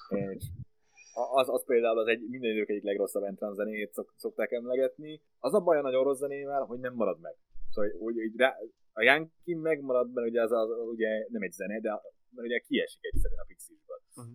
[0.09, 0.45] És
[1.15, 5.23] az, az például az egy minden idők egyik legrosszabb entrance zenét szok, szokták emlegetni.
[5.39, 7.37] Az a baj a nagyon rossz zenével, hogy nem marad meg.
[7.71, 8.57] Szóval hogy, hogy rá,
[8.93, 11.91] a Yankee megmarad, mert ugye az, az, az, ugye nem egy zene, de
[12.31, 14.03] mert ugye kiesik egyszerűen a Pixisből.
[14.15, 14.35] Uh-huh.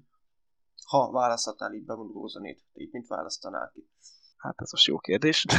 [0.86, 3.90] Ha választhatnál így bevonuló zenét, te így mit választanál ki?
[4.38, 5.46] Hát ez most jó kérdés.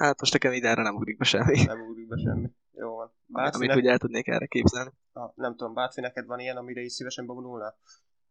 [0.00, 1.64] hát most nekem ide erre nem ugrik be semmi.
[1.64, 2.50] Nem ugrik be semmi.
[2.78, 3.12] Jó van.
[3.26, 3.76] Bátfi Amit ne...
[3.76, 4.90] úgy el tudnék erre képzelni.
[5.12, 7.78] Ah, nem tudom, Bátfi, neked van ilyen, amire is szívesen bevonulnál?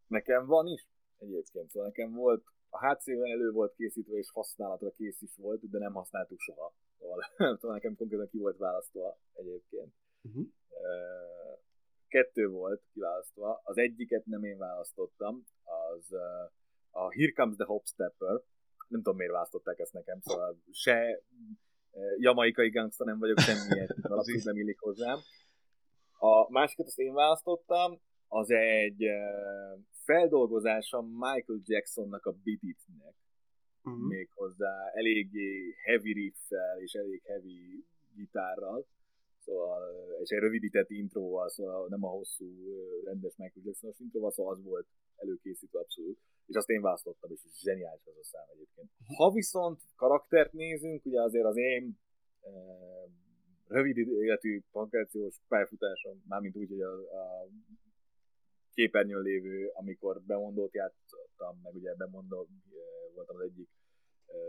[0.08, 1.70] Nekem van is, egyébként.
[1.70, 5.94] Szóval nekem volt, a HC-ben elő volt készítve, és használatra kész is volt, de nem
[5.94, 6.74] használtuk soha.
[7.00, 7.20] Szóval,
[7.60, 9.94] szóval nekem konkrétan ki volt választva egyébként.
[10.22, 10.48] Uh-huh.
[12.08, 13.62] Kettő volt kiválasztva.
[13.64, 16.14] Az egyiket nem én választottam, az
[16.90, 18.42] a Here Comes the Hopstepper.
[18.88, 21.22] Nem tudom, miért választották ezt nekem, szóval se
[22.18, 25.18] jamaikai gangsta nem vagyok, semmiért, abszolút nem illik hozzám.
[26.20, 29.06] A másikat azt én választottam, az egy
[30.04, 33.16] feldolgozása Michael Jacksonnak a Beat It-nek.
[33.84, 34.08] Uh-huh.
[34.08, 38.86] Méghozzá eléggé heavy riffel és elég heavy gitárral.
[39.40, 39.82] Szóval,
[40.22, 42.46] és egy rövidített intróval, szóval nem a hosszú,
[43.04, 46.20] rendes Michael Jackson-os intróval, szóval az volt előkészítve abszolút.
[46.48, 48.90] És azt én választottam, és zseniális az a szám egyébként.
[49.18, 52.00] Ha viszont karaktert nézünk, ugye azért az én
[52.42, 52.50] e,
[53.68, 57.48] rövid életű pankrációs pályafutásom, mármint úgy, hogy a, a
[58.74, 62.48] képernyőn lévő, amikor bemondót játszottam, meg ugye bemondó
[63.14, 63.70] voltam az egyik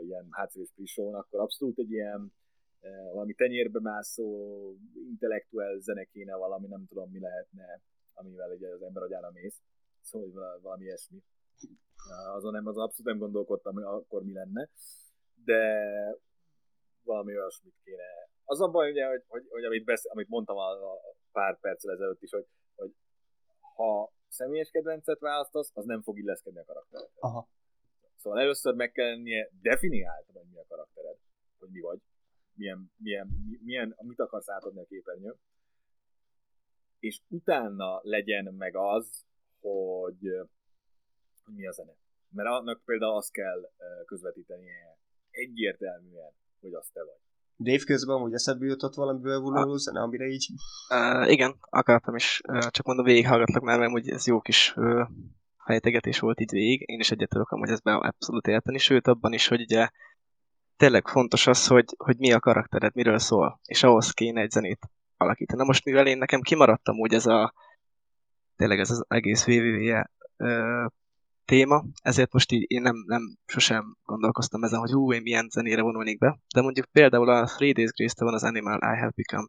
[0.03, 2.33] ilyen HCV prisón, akkor abszolút egy ilyen
[3.13, 4.27] valami tenyérbe mászó
[5.11, 7.83] intellektuál zene valami, nem tudom mi lehetne,
[8.15, 9.61] amivel ugye az ember agyára mész.
[10.01, 11.23] Szóval valami ilyesmi.
[12.35, 14.71] Azon nem, az abszolút nem gondolkodtam, hogy akkor mi lenne,
[15.44, 15.83] de
[17.03, 18.31] valami olyasmit kéne.
[18.44, 21.92] Az a baj, ugye, hogy, hogy, hogy amit, beszél, amit mondtam a, a pár perccel
[21.92, 22.94] ezelőtt is, hogy, hogy
[23.75, 27.11] ha személyes kedvencet választasz, az nem fog illeszkedni a karaktered.
[27.18, 27.49] Aha.
[28.16, 31.16] Szóval először meg kell lennie definiáltad, hogy mi a karaktered,
[31.59, 31.99] hogy mi vagy,
[32.55, 33.29] milyen, milyen,
[33.64, 35.37] milyen, mit akarsz átadni a képernyő,
[36.99, 39.25] és utána legyen meg az,
[39.61, 40.49] hogy,
[41.49, 41.93] hogy mi a zene.
[42.31, 43.71] Mert annak például azt kell
[44.07, 44.99] közvetítenie
[45.31, 47.21] egyértelműen, hogy azt te vagy.
[47.61, 50.47] Dave közben hogy eszedbe jutott valami bővuló zene, amire így...
[50.91, 55.09] Uh, igen, akartam is, uh, csak mondom, végighallgatlak már, mert hogy ez jó kis uh,
[55.65, 56.89] fejtegetés volt itt végig.
[56.89, 59.89] Én is egyet tudok hogy be abszolút érteni, sőt abban is, hogy ugye
[60.77, 64.89] tényleg fontos az, hogy, hogy mi a karaktered, miről szól, és ahhoz kéne egy zenét
[65.17, 65.59] alakítani.
[65.59, 67.55] Na most mivel én nekem kimaradtam úgy ez a
[68.57, 70.11] tényleg ez az egész WWE
[71.53, 75.83] téma, ezért most így én nem, nem sosem gondolkoztam ezen, hogy hú, én milyen zenére
[75.83, 79.49] vonulnék be, de mondjuk például a Three Days grace van az Animal I Have Become.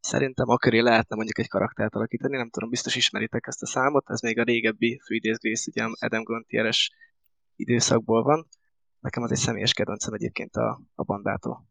[0.00, 4.20] Szerintem aköré lehetne mondjuk egy karaktert alakítani, nem tudom, biztos ismeritek ezt a számot, ez
[4.20, 6.92] még a régebbi Three Days Grace, ugye Adam Gontieres
[7.56, 8.46] időszakból van.
[9.00, 11.66] Nekem az egy személyes kedvencem egyébként a, a bandától.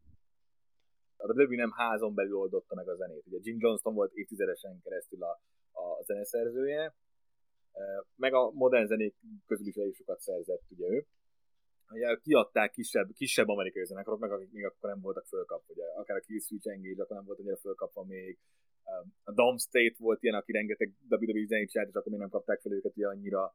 [1.18, 3.24] A WWE nem házon belül oldotta meg a zenét.
[3.26, 5.32] Ugye Jim Johnston volt évtizedesen keresztül a,
[5.72, 6.94] a zeneszerzője,
[8.16, 11.06] meg a modern zenék közül is elég sokat szerzett ugye ő.
[11.92, 16.18] Ugye kiadták kisebb, kisebb amerikai zenekarok, meg akik még akkor nem voltak fölkapva, ugye akár
[16.18, 18.40] a Kill Switch Engage, akkor nem volt ugye fölkapva még.
[19.24, 22.60] A Dom State volt ilyen, aki rengeteg WWE zenét csinált, és akkor még nem kapták
[22.60, 23.54] fel őket ugye annyira,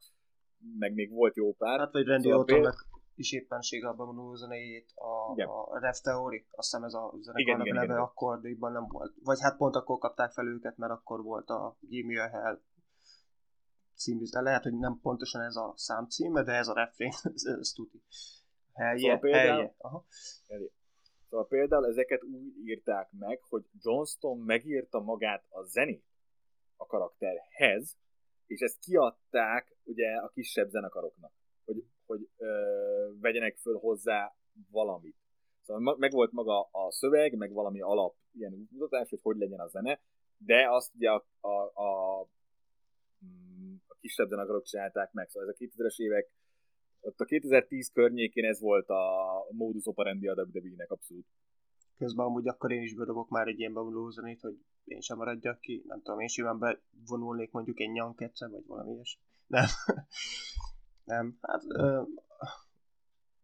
[0.79, 1.79] meg még volt jó pár.
[1.79, 6.71] Hát vagy Randy szóval Ortonnak is éppenség abban vonuló zenéjét, a, a Rev Theory, azt
[6.71, 9.15] hiszem ez a zenekarnak neve igen, akkor, de nem volt.
[9.23, 12.61] Vagy hát pont akkor kapták fel őket, mert akkor volt a Give Me a Hell
[13.99, 17.45] című, de lehet, hogy nem pontosan ez a szám címe, de ez a refrén, ez,
[17.45, 18.03] ez tuti.
[18.75, 19.75] Helye, szóval például, helye.
[19.79, 20.05] Aha.
[21.29, 26.05] Szóval például ezeket úgy írták meg, hogy Johnston megírta magát a zenét
[26.77, 27.97] a karakterhez,
[28.47, 31.33] és ezt kiadták ugye a kisebb zenekaroknak,
[31.65, 34.37] hogy, hogy ö, vegyenek föl hozzá
[34.71, 35.17] valamit.
[35.63, 39.69] Szóval meg volt maga a szöveg, meg valami alap ilyen mutatás, hogy hogy legyen a
[39.69, 40.01] zene,
[40.37, 42.27] de azt ugye a, a, a
[44.01, 46.31] kisebb zenekarok csinálták meg, szóval ez a 2000-es évek
[47.01, 49.05] ott a 2010 környékén ez volt a
[49.51, 51.27] modus operandi a WWE-nek abszolút.
[51.97, 55.61] Közben amúgy akkor én is bedobok már egy ilyen bevonuló zenét, hogy én sem maradjak
[55.61, 55.85] ki.
[55.87, 59.23] Nem tudom, én simán bevonulnék mondjuk egy nyanketsze, vagy valami ilyesmi.
[59.47, 59.67] Nem.
[61.05, 61.39] nem.
[61.41, 62.03] Hát, ö,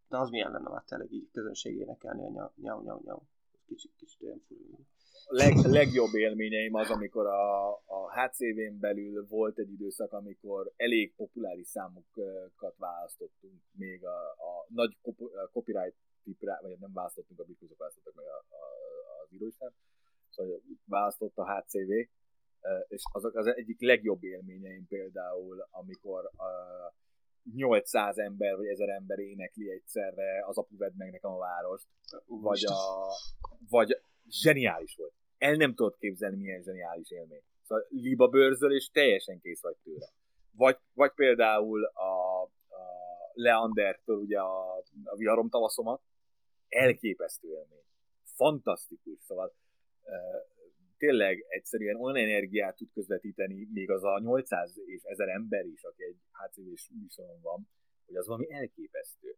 [0.09, 3.21] de az milyen lenne már tényleg így közönség énekelni a nyau, nyau, nyau, nyau.
[3.65, 4.85] Kicsit, kicsit olyan furú.
[5.27, 11.67] Leg, legjobb élményeim az, amikor a, a HCV-n belül volt egy időszak, amikor elég populáris
[11.67, 14.97] számokat választottunk, még a, a nagy
[15.51, 18.63] copyright tipre, vagy nem választottunk, a birkózók választottak meg a, a,
[19.23, 19.73] az íróisten,
[20.29, 21.91] szóval választott a HCV,
[22.87, 26.49] és azok az egyik legjobb élményeim például, amikor a
[27.55, 31.87] 800 ember vagy 1000 ember énekli egyszerre az apu vedd meg nekem a várost,
[32.25, 33.07] vagy, a,
[33.69, 35.13] vagy zseniális volt.
[35.37, 37.43] El nem tudod képzelni, milyen zseniális élmény.
[37.63, 40.09] Szóval liba bőrzöl, és teljesen kész vagy tőle.
[40.51, 42.49] Vagy, vagy például a, a
[43.33, 46.01] Leandertől ugye a, a viharom tavaszomat,
[46.69, 47.83] elképesztő élmény.
[48.23, 49.55] Fantasztikus, szóval
[50.97, 56.03] tényleg egyszerűen olyan energiát tud közvetíteni, még az a 800 és 1000 ember is, aki
[56.03, 56.89] egy HCV-s
[57.41, 57.69] van,
[58.05, 59.35] hogy az valami elképesztő.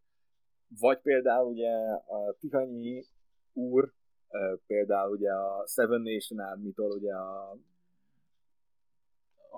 [0.79, 1.71] Vagy például ugye
[2.07, 3.05] a Tihanyi
[3.53, 3.93] úr,
[4.67, 7.57] például ugye a Seven Nation Army-tól ugye a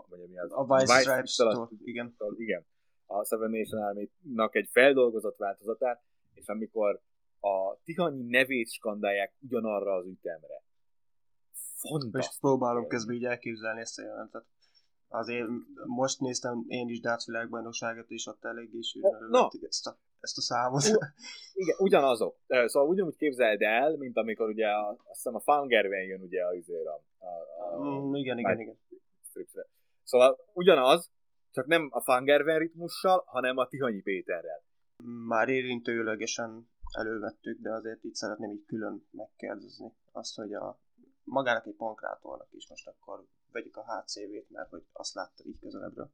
[0.10, 0.52] vagy mi az?
[0.52, 2.16] A Vice Stripes-tól, igen.
[2.38, 2.66] igen.
[3.06, 6.04] A Seven Nation Army-nak egy feldolgozott változatát,
[6.34, 7.02] és amikor
[7.40, 10.64] a Tihanyi nevét skandálják ugyanarra az ütemre,
[11.80, 12.28] Fantasztikus.
[12.28, 14.46] És próbálom közben így elképzelni ezt a jelentet.
[15.12, 15.48] Azért
[15.86, 19.48] most néztem én is Darts világbajnokságot, és ott eléggé sűrűn no.
[19.68, 20.84] ezt a, ezt a számot.
[20.88, 21.04] U-
[21.54, 22.38] igen, ugyanazok.
[22.48, 26.86] Szóval ugyanúgy képzeld el, mint amikor ugye a, azt hiszem a Fangerven jön ugye azért
[26.86, 27.28] a, a,
[27.64, 28.80] a mm, igen, igen, igen.
[29.30, 29.66] Stripsre.
[30.04, 31.12] Szóval ugyanaz,
[31.52, 34.64] csak nem a Fangerven ritmussal, hanem a Tihanyi Péterrel.
[35.28, 40.80] Már érintőlegesen elővettük, de azért itt szeretném így külön megkérdezni azt, hogy a
[41.24, 46.12] magának egy pankrátornak is most akkor vegyük a HCV-t, mert hogy azt látta így közelebbről.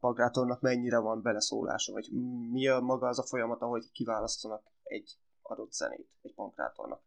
[0.00, 2.08] Pankrátornak mennyire van beleszólása, vagy
[2.50, 7.02] mi a maga az a folyamat, ahogy kiválasztanak egy adott zenét egy pankrátornak?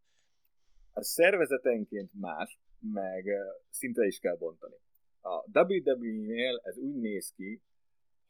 [0.93, 3.25] A szervezetenként más, meg
[3.69, 4.75] szinte is kell bontani.
[5.21, 7.62] A WWE-nél ez úgy néz ki,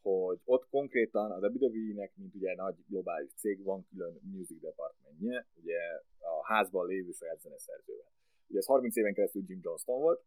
[0.02, 5.78] hogy ott konkrétan a WWE-nek, mint ugye nagy globális cég, van külön music departmentje, ugye
[6.20, 8.12] a házban lévő saját zeneszerzővel.
[8.48, 10.24] Ugye ez 30 éven keresztül Jim Johnston volt,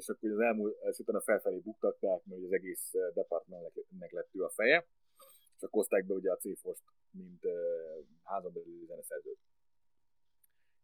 [0.00, 4.42] és akkor az elmúlt, és utána felfelé buktatták, mert az egész eh, departmentnek lett ő
[4.42, 4.86] a feje,
[5.56, 6.44] és akkor hozták be ugye a c
[7.10, 7.52] mint uh,
[8.22, 9.38] házon belül zeneszerzőt.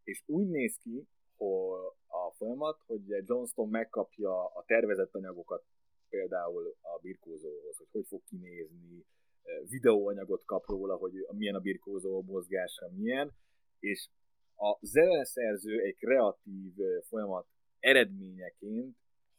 [0.05, 5.65] És úgy néz ki, hogy a folyamat, hogy Johnston megkapja a tervezett anyagokat
[6.09, 9.05] például a birkózóhoz, hogy hogy fog kinézni,
[9.43, 13.33] eh, videóanyagot kap róla, hogy milyen a birkózó mozgása, milyen,
[13.81, 14.09] és
[14.57, 16.73] a zeneszerző egy kreatív
[17.09, 17.47] folyamat
[17.81, 18.97] eredményeként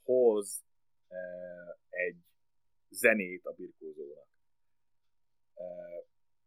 [0.08, 0.64] hoz
[1.90, 2.18] egy
[2.90, 4.28] zenét a birkózónak.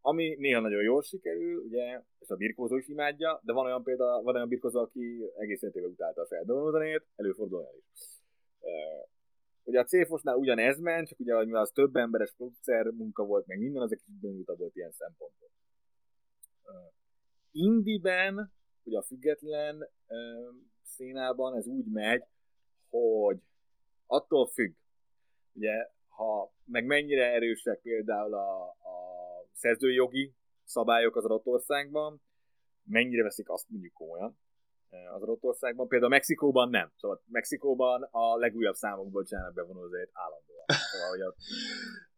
[0.01, 4.21] Ami néha nagyon jól sikerül, ugye, és a birkózó is imádja, de van olyan példa,
[4.21, 7.99] van olyan birkózó, aki egész életével utálta a feldolgozó zenét, előfordul olyan is.
[9.63, 13.59] Ugye a Céfosnál ugyanez ment, csak ugye mivel az több emberes producer munka volt, meg
[13.59, 15.49] minden, az egy kicsit bonyolultabb volt ilyen szempontból.
[17.51, 18.51] Indiben
[18.83, 20.49] hogy a független ö,
[20.83, 22.23] színában ez úgy megy,
[22.89, 23.37] hogy
[24.11, 24.73] attól függ,
[25.53, 28.95] ugye, ha meg mennyire erősek például a, a
[29.53, 32.21] szerzőjogi szabályok az adott országban,
[32.83, 34.39] mennyire veszik azt mondjuk komolyan
[35.13, 35.87] az adott országban.
[35.87, 36.91] Például Mexikóban nem.
[36.97, 40.65] Szóval Mexikóban a legújabb számokból csinálnak bevonózóit állandóan.
[40.91, 41.37] Szóval, hogy ott,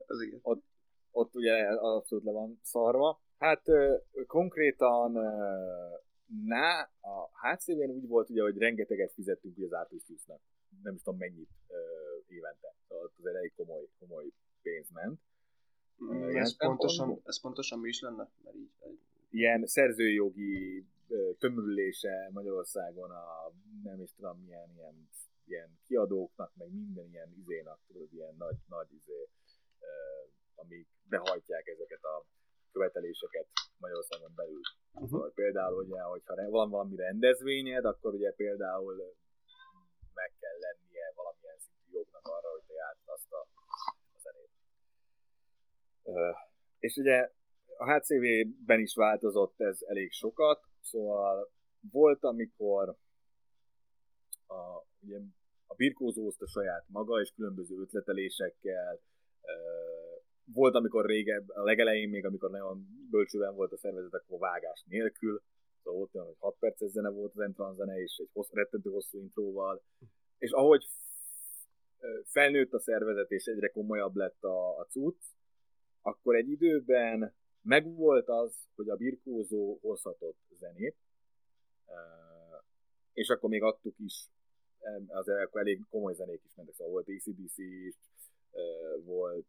[0.14, 0.40] az igen.
[0.42, 0.64] Ott,
[1.12, 3.22] ott ugye abszolút le van szarva.
[3.38, 3.62] Hát
[4.28, 5.12] konkrétan
[6.46, 10.42] Na, a HCV-n úgy volt ugye, hogy rengeteget fizettünk ugye az Artistusnak.
[10.84, 11.50] Nem is tudom mennyit
[12.34, 12.76] évente.
[12.88, 15.20] Szóval az elég komoly, komoly pénz ment.
[16.04, 18.30] Mm, ez, pontosan, ez pontosan mi is lenne?
[18.44, 18.72] Mert így,
[19.30, 20.86] Ilyen szerzőjogi
[21.40, 23.52] tömörülése Magyarországon a
[23.84, 25.10] nem is tudom milyen ilyen,
[25.46, 29.30] ilyen kiadóknak, meg minden ilyen izénak, tudod, ilyen nagy, nagy izé,
[30.56, 32.26] amik behajtják ezeket a
[32.72, 34.62] követeléseket Magyarországon belül.
[34.94, 35.34] Uh-huh.
[35.34, 39.16] Például, ugye, hogyha van valami rendezvényed, akkor ugye például
[40.14, 43.48] meg kell lennie valamilyen szintű jognak arra, hogy te játsd azt a,
[44.14, 44.50] a zenét.
[44.50, 45.93] Uh,
[46.80, 47.32] és ugye
[47.78, 51.52] a HCV-ben is változott ez elég sokat, szóval
[51.92, 52.90] volt, amikor
[54.48, 55.20] a, ugye,
[55.68, 59.00] a birkózó a saját maga, és különböző ötletelésekkel
[60.54, 65.42] volt, amikor régebb, a legelején még, amikor nagyon bölcsőben volt a szervezet, akkor vágás nélkül,
[65.84, 68.90] szóval volt olyan, hogy 6 perces zene volt az entran zene, és egy hossz, rettentő
[68.90, 69.84] hosszú intróval,
[70.38, 70.88] és ahogy
[72.26, 75.24] felnőtt a szervezet, és egyre komolyabb lett a, a cucc,
[76.04, 80.96] akkor egy időben megvolt az, hogy a birkózó hozhatott zenét,
[83.14, 84.30] és akkor még adtuk is,
[85.08, 87.96] az akkor elég komoly zenék is mentek, szóval volt ACDC is,
[89.04, 89.48] volt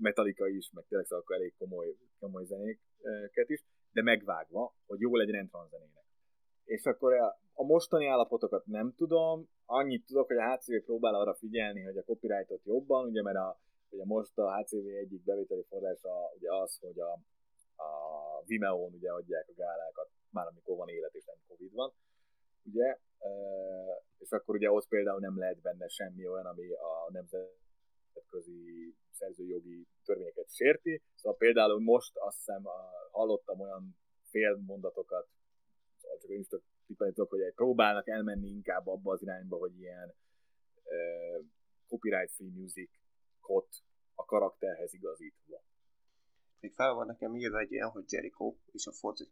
[0.00, 5.16] Metallica is, meg tényleg szóval akkor elég komoly, komoly zenéket is, de megvágva, hogy jó
[5.16, 6.04] legyen entrance zenének.
[6.64, 7.12] És akkor
[7.52, 12.02] a mostani állapotokat nem tudom, annyit tudok, hogy a HCV próbál arra figyelni, hogy a
[12.02, 13.60] copyrightot jobban, ugye mert a,
[13.94, 17.12] ugye most a HCV egyik bevételi forrása ugye az, hogy a,
[17.82, 17.88] a
[18.46, 21.92] Vimeo-n ugye adják a gálákat, már amikor van élet és nem Covid van,
[22.62, 22.98] ugye,
[24.18, 30.54] és akkor ugye ott például nem lehet benne semmi olyan, ami a nemzetközi szerzőjogi törvényeket
[30.54, 32.62] sérti, szóval például most azt hiszem
[33.10, 35.28] hallottam olyan félmondatokat,
[35.96, 36.44] szóval csak én
[37.12, 40.14] tudok, hogy próbálnak elmenni inkább abba az irányba, hogy ilyen
[40.84, 41.44] uh,
[41.86, 42.50] copyright free
[43.44, 43.68] music-ot
[44.14, 45.62] a karakterhez igazítva.
[46.60, 49.28] Még fel van nekem írva egy ilyen, hogy Jericho és a foci.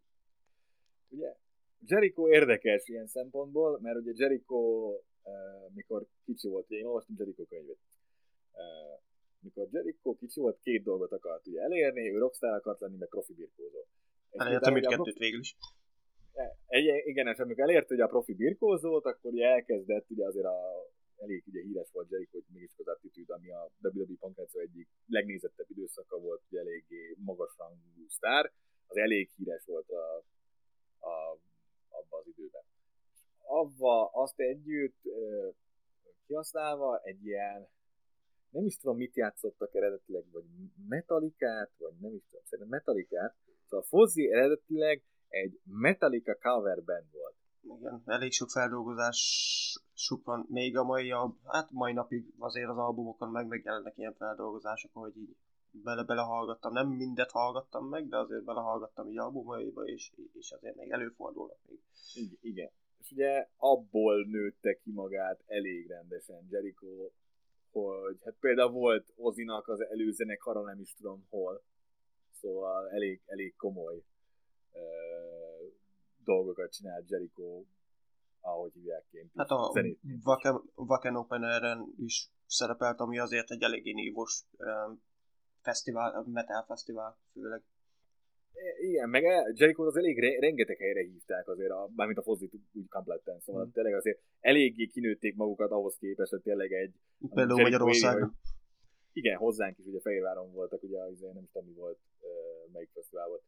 [1.09, 1.35] Ugye?
[1.85, 4.91] Jericho érdekes ilyen szempontból, mert ugye Jericho,
[5.73, 7.79] mikor kicsi volt, én olvastam Jericho könyvét,
[8.51, 9.01] uh,
[9.39, 13.33] mikor Jericho kicsi volt, két dolgot akart ugye elérni, ő rockstar akart lenni, meg profi
[13.33, 13.85] birkózó.
[14.31, 15.57] Elérte mindkettőt végül is.
[16.67, 20.91] Egy, igen, és amikor elért ugye a profi birkózót, akkor ugye elkezdett ugye azért a
[21.23, 25.69] elég ugye híres volt Jericho, hogy mégis az attitude, ami a WWE Pankráció egyik legnézettebb
[25.69, 28.51] időszaka volt, ugye eléggé magas rangú sztár,
[28.87, 30.23] az elég híres volt a,
[30.99, 31.37] a,
[31.89, 32.63] abban az időben.
[33.37, 35.01] Avva azt együtt
[36.25, 37.67] kihasználva egy ilyen
[38.49, 40.43] nem is tudom, mit játszottak eredetileg, vagy
[40.87, 43.35] metalikát, vagy nem is tudom, szerintem metalikát.
[43.65, 47.35] Szóval Fozzi eredetileg egy Metallica cover band volt.
[47.63, 49.19] Igen, elég sok feldolgozás
[49.93, 54.91] sok van, még a mai, hát mai napig azért az albumokon meg megjelennek ilyen feldolgozások,
[54.93, 55.35] hogy így
[55.71, 60.91] bele-bele hallgattam, nem mindet hallgattam meg, de azért belehallgattam így albumaiba, és, és azért még
[60.91, 61.79] előfordulnak még.
[62.41, 62.69] Igen.
[62.99, 67.11] És ugye abból nőtte ki magát elég rendesen Jericho,
[67.71, 71.63] hogy hát például volt Ozinak az előzenekara, nem is tudom hol,
[72.31, 74.03] szóval elég, elég komoly
[76.23, 77.63] dolgokat csinált Jericho,
[78.41, 79.31] ahogy hívják ként.
[79.35, 79.71] Hát a
[81.15, 84.97] Open Air-en is szerepelt, ami azért egy eléggé nívós uh,
[85.61, 87.63] fesztivál, metal fesztivál főleg.
[88.81, 92.87] Igen, meg Jericho az elég re- rengeteg helyre hívták azért, a, mármint a Fozzit úgy
[92.89, 93.69] kompletten, szóval mm.
[93.69, 96.93] tényleg azért eléggé kinőtték magukat ahhoz képest, hogy tényleg egy...
[97.33, 98.29] Például Magyarország.
[99.13, 101.99] Igen, hozzánk is, ugye Fehérváron voltak, ugye az nem tudom mi volt,
[102.71, 103.43] melyik fesztivál volt,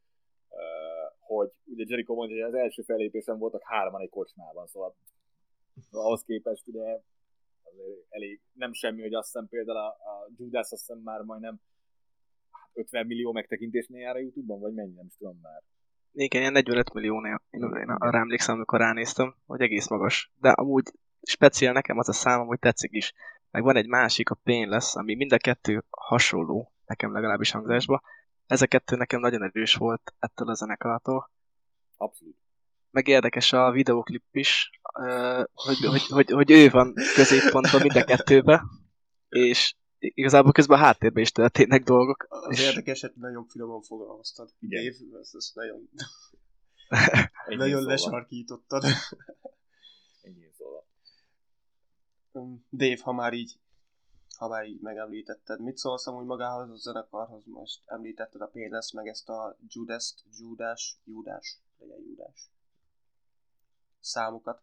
[1.19, 4.95] hogy ugye Jericho mondja, hogy az első fellépésen voltak hárman egy kocsmában, szóval
[5.91, 6.99] ahhoz képest ugye
[7.63, 11.59] azért elég, nem semmi, hogy azt hiszem például a, a Judas azt hiszem már majdnem
[12.73, 15.61] 50 millió megtekintésnél jár a Youtube-ban, vagy mennyi, nem is tudom már.
[16.11, 20.31] Igen, ilyen 45 milliónél, én, én arra emlékszem, amikor ránéztem, hogy egész magas.
[20.39, 20.91] De amúgy
[21.21, 23.13] speciál nekem az a szám, hogy tetszik is.
[23.51, 28.01] Meg van egy másik, a Pain lesz, ami mind a kettő hasonló, nekem legalábbis hangzásba.
[28.47, 31.31] Ez a kettő nekem nagyon erős volt ettől a zenekartól.
[31.97, 32.37] Abszolút.
[32.91, 34.69] Meg érdekes a videoklip is,
[35.53, 38.63] hogy, hogy, hogy, hogy ő van középpontban mind a kettőbe,
[39.29, 42.25] és igazából közben a háttérben is történnek dolgok.
[42.29, 42.65] Az és...
[42.65, 44.49] érdekes, hogy nagyon finoman fogalmaztad.
[44.59, 44.83] Igen.
[44.83, 45.89] Dave, ezt, ezt nagyon,
[47.47, 47.91] nagyon szóval.
[47.91, 48.83] lesarkítottad.
[50.21, 50.87] Ennyi szóval.
[52.71, 53.59] Dave, ha már így
[54.37, 57.45] ha már így megemlítetted, mit szólsz amúgy magához a zenekarhoz?
[57.45, 62.49] Most említetted a Pénesz, meg ezt a Judas, Judas, Judas, legyen Judas
[63.99, 64.61] számokat.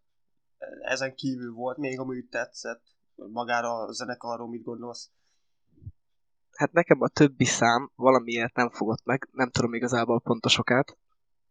[0.81, 2.83] Ezen kívül volt még, ami tetszett,
[3.15, 5.11] magára a zenekarról mit gondolsz?
[6.63, 10.97] hát nekem a többi szám valamiért nem fogott meg, nem tudom igazából pontosokát.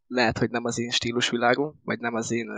[0.07, 2.51] Lehet, hogy nem az én stílusvilágom, vagy nem az én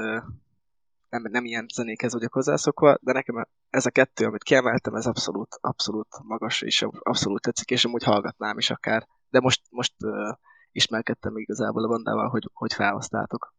[1.14, 5.57] nem, nem ilyen zenékhez vagyok hozzászokva, de nekem ez a kettő, amit kiemeltem, ez abszolút,
[5.61, 9.07] abszolút magas, és abszolút tetszik, és amúgy hallgatnám is akár.
[9.30, 10.38] De most, most uh,
[10.72, 13.53] ismerkedtem igazából a bandával, hogy, hogy felhoztátok.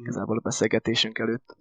[0.00, 0.02] Mm.
[0.02, 1.56] Igazából a beszélgetésünk előtt.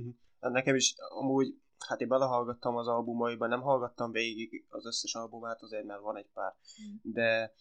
[0.00, 0.08] Mm.
[0.40, 1.54] Nekem is amúgy
[1.88, 6.30] hát én belehallgattam az albumaiba, nem hallgattam végig az összes albumát, azért mert van egy
[6.34, 7.12] pár, mm.
[7.12, 7.52] de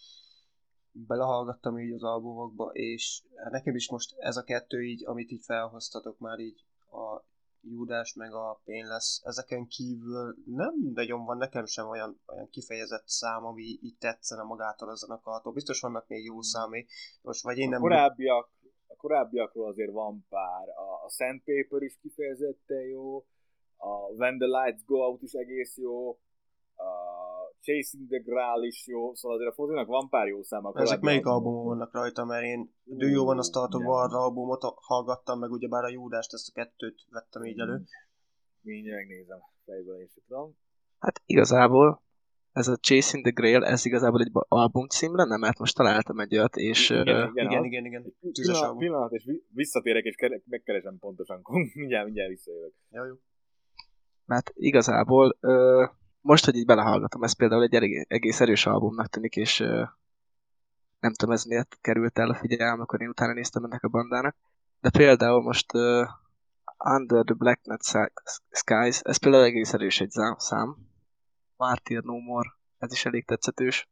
[0.92, 5.44] belehallgattam így az albumokba, és hát nekem is most ez a kettő így, amit így
[5.44, 7.24] felhoztatok már így a
[7.64, 13.46] Júdás meg a Painless, ezeken kívül nem nagyon van nekem sem olyan, olyan kifejezett szám,
[13.46, 15.54] ami így tetszene magától a zenekartól.
[15.54, 16.86] Biztos vannak még jó számé.
[17.22, 17.80] Most vagy én nem...
[17.80, 18.50] A korábbiak,
[18.88, 20.68] a korábbiakról azért van pár.
[20.70, 23.26] A, a Sandpaper is kifejezetten jó,
[23.78, 26.10] a When the Lights Go Out is egész jó,
[26.76, 27.21] a
[27.62, 30.66] Chasing the Graal is jó, szóval azért a Fozinak van pár jó szám.
[30.74, 35.40] Ezek melyik albumon vannak rajta, mert én Do You Wanna Start a War albumot hallgattam,
[35.40, 37.84] meg ugyebár a Judást, ezt a kettőt vettem így elő.
[38.62, 40.58] Mindjárt megnézem, fejből én tudom.
[41.00, 42.02] Hát igazából
[42.52, 46.38] ez a Chasing the Grail, ez igazából egy album cím lenne, mert most találtam egy
[46.38, 46.90] olyat, és...
[46.90, 48.14] Igen, uh, igen, igen, igen, igen.
[48.32, 51.42] Pillanat, pillanat, és visszatérek, és megkeresem pontosan.
[51.74, 52.74] mindjárt, mindjárt visszajövök.
[52.90, 53.16] Jó, jó.
[54.26, 55.90] Mert igazából uh,
[56.22, 59.58] most, hogy így belehallgatom, ez például egy egész erős albumnak tűnik, és
[61.00, 64.36] nem tudom, ez miért került el a figyelem, amikor én utána néztem ennek a bandának.
[64.82, 66.08] De például most uh,
[66.78, 67.84] Under the Black Net
[68.52, 70.78] Skies, ez például egész erős egy szám.
[71.58, 73.90] Martyr No More, ez is elég tetszetős.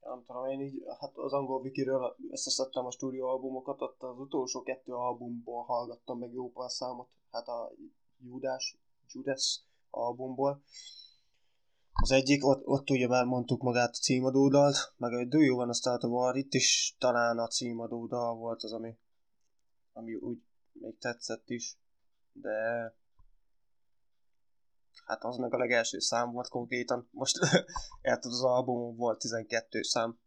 [0.00, 4.92] Nem tudom, én így, hát az angol wikiről összeszedtem a stúdióalbumokat, ott az utolsó kettő
[4.92, 7.72] albumból hallgattam meg jó pár számot, hát a
[8.18, 8.76] Judas,
[9.12, 10.62] Judas albumból.
[11.92, 15.72] Az egyik, ott, ott ugye már mondtuk magát a címadódalt, meg egy Do You Wanna
[15.72, 18.98] Start a War, itt is talán a címadódal volt az, ami,
[19.92, 20.38] ami úgy
[20.72, 21.78] még tetszett is,
[22.32, 22.58] de
[25.04, 27.38] hát az meg a legelső szám volt konkrétan, most
[28.02, 30.18] érted az albumon volt 12 szám.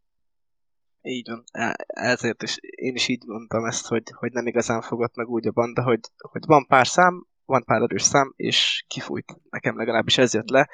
[1.02, 5.14] Így van, e, ezért is én is így mondtam ezt, hogy, hogy nem igazán fogott
[5.14, 9.36] meg úgy a banda, hogy, hogy van pár szám, van pár erős szám, és kifújt.
[9.50, 10.68] Nekem legalábbis ez jött le.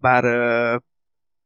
[0.00, 0.82] Bár uh,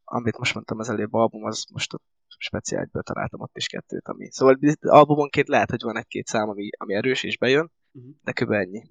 [0.05, 2.01] amit most mondtam az előbb album, az most a
[2.39, 4.31] speciálből találtam ott is kettőt, ami...
[4.31, 8.13] Szóval albumonként lehet, hogy van egy-két szám, ami, ami erős és bejön, uh-huh.
[8.23, 8.51] de kb.
[8.51, 8.83] ennyi.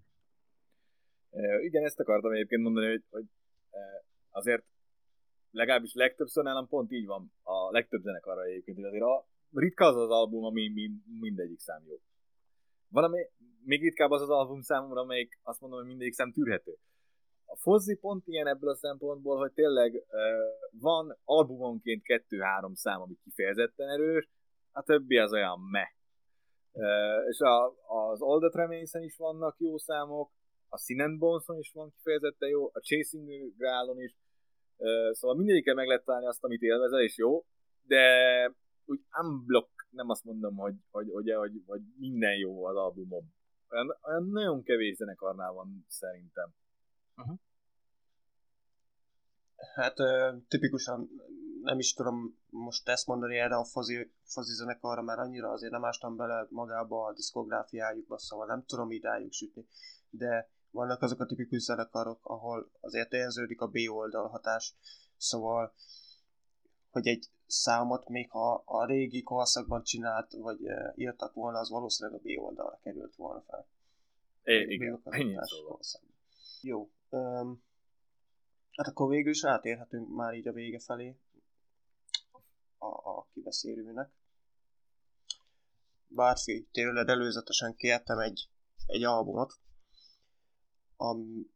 [1.30, 3.26] Uh, igen, ezt akartam egyébként mondani, hogy, hogy
[4.30, 4.64] azért
[5.52, 9.96] legalábbis legtöbbször nálam pont így van a legtöbb zenekarra egyébként, hogy azért a ritka az
[9.96, 10.72] az album, ami
[11.20, 11.96] mindegyik szám jó.
[12.90, 13.30] Valami,
[13.64, 16.78] még ritkább az az album számomra, amelyik azt mondom, hogy mindegyik szám tűrhető.
[17.46, 20.02] A Fozzi pont ilyen ebből a szempontból, hogy tényleg uh,
[20.82, 24.30] van albumonként kettő-három szám, ami kifejezetten erős,
[24.72, 25.96] a többi az olyan me.
[26.72, 30.32] Uh, és a, az All remains is vannak jó számok,
[30.70, 34.16] a Sin Bonson is van kifejezetten jó, a Chasing Graalon is,
[34.78, 37.46] uh, szóval mindegyikkel meg lehet találni azt, amit élvezel, és jó,
[37.82, 38.04] de
[38.86, 43.34] úgy unblock nem azt mondom, hogy, hogy, hogy, hogy, hogy minden jó az albumom.
[43.70, 46.54] Olyan, olyan nagyon kevés zenekarnál van szerintem.
[47.18, 47.38] Uh-huh.
[49.76, 49.96] Hát
[50.48, 51.10] tipikusan
[51.62, 55.86] nem is tudom most ezt mondani erre a fozi, fozi zenekarra, mert annyira azért nem
[55.86, 59.66] ástam bele magába a diszkográfiájukba, szóval nem tudom így rájuk sütni.
[60.10, 64.76] De vannak azok a tipikus zenekarok, ahol azért érződik a B oldal hatás,
[65.18, 65.74] szóval
[66.98, 70.60] hogy egy számot még ha a régi korszakban csinált, vagy
[70.96, 73.68] írtak volna, az valószínűleg a B oldalra került volna fel.
[74.44, 75.38] É, igen, ennyi
[76.62, 76.90] Jó.
[77.10, 77.64] Um,
[78.72, 81.18] hát akkor végül is átérhetünk már így a vége felé
[82.78, 84.12] a, a kibeszélőnek.
[86.08, 88.50] Bárfi, tőled előzetesen kértem egy,
[88.86, 89.54] egy albumot,
[90.96, 91.50] am,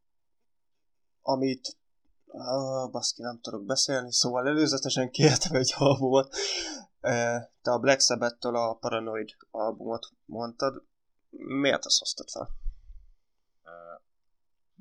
[1.22, 1.78] amit
[2.34, 6.36] ah, baszki, nem tudok beszélni, szóval előzetesen kértem egy albumot.
[7.62, 10.84] Te a Black Sabbath-től a Paranoid albumot mondtad.
[11.30, 12.50] Miért azt hoztad fel?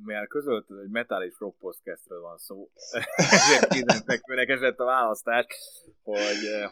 [0.04, 2.70] Mivel közölted, hogy metal és rock podcastről van szó,
[3.16, 5.46] ezért kézenfekvőnek esett a választás,
[6.02, 6.70] hogy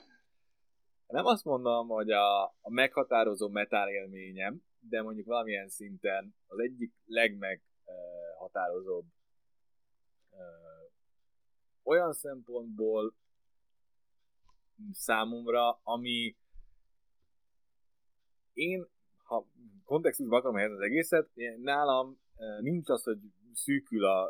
[1.06, 6.94] nem azt mondom, hogy a, a meghatározó metal élményem, de mondjuk valamilyen szinten az egyik
[7.06, 9.06] legmeghatározóbb
[11.88, 13.14] olyan szempontból
[14.92, 16.36] számomra, ami
[18.52, 18.86] én,
[19.24, 19.46] ha
[19.84, 21.28] kontextusba akarom helyezni az egészet,
[21.62, 22.18] nálam
[22.60, 23.18] nincs az, hogy
[23.52, 24.28] szűkül a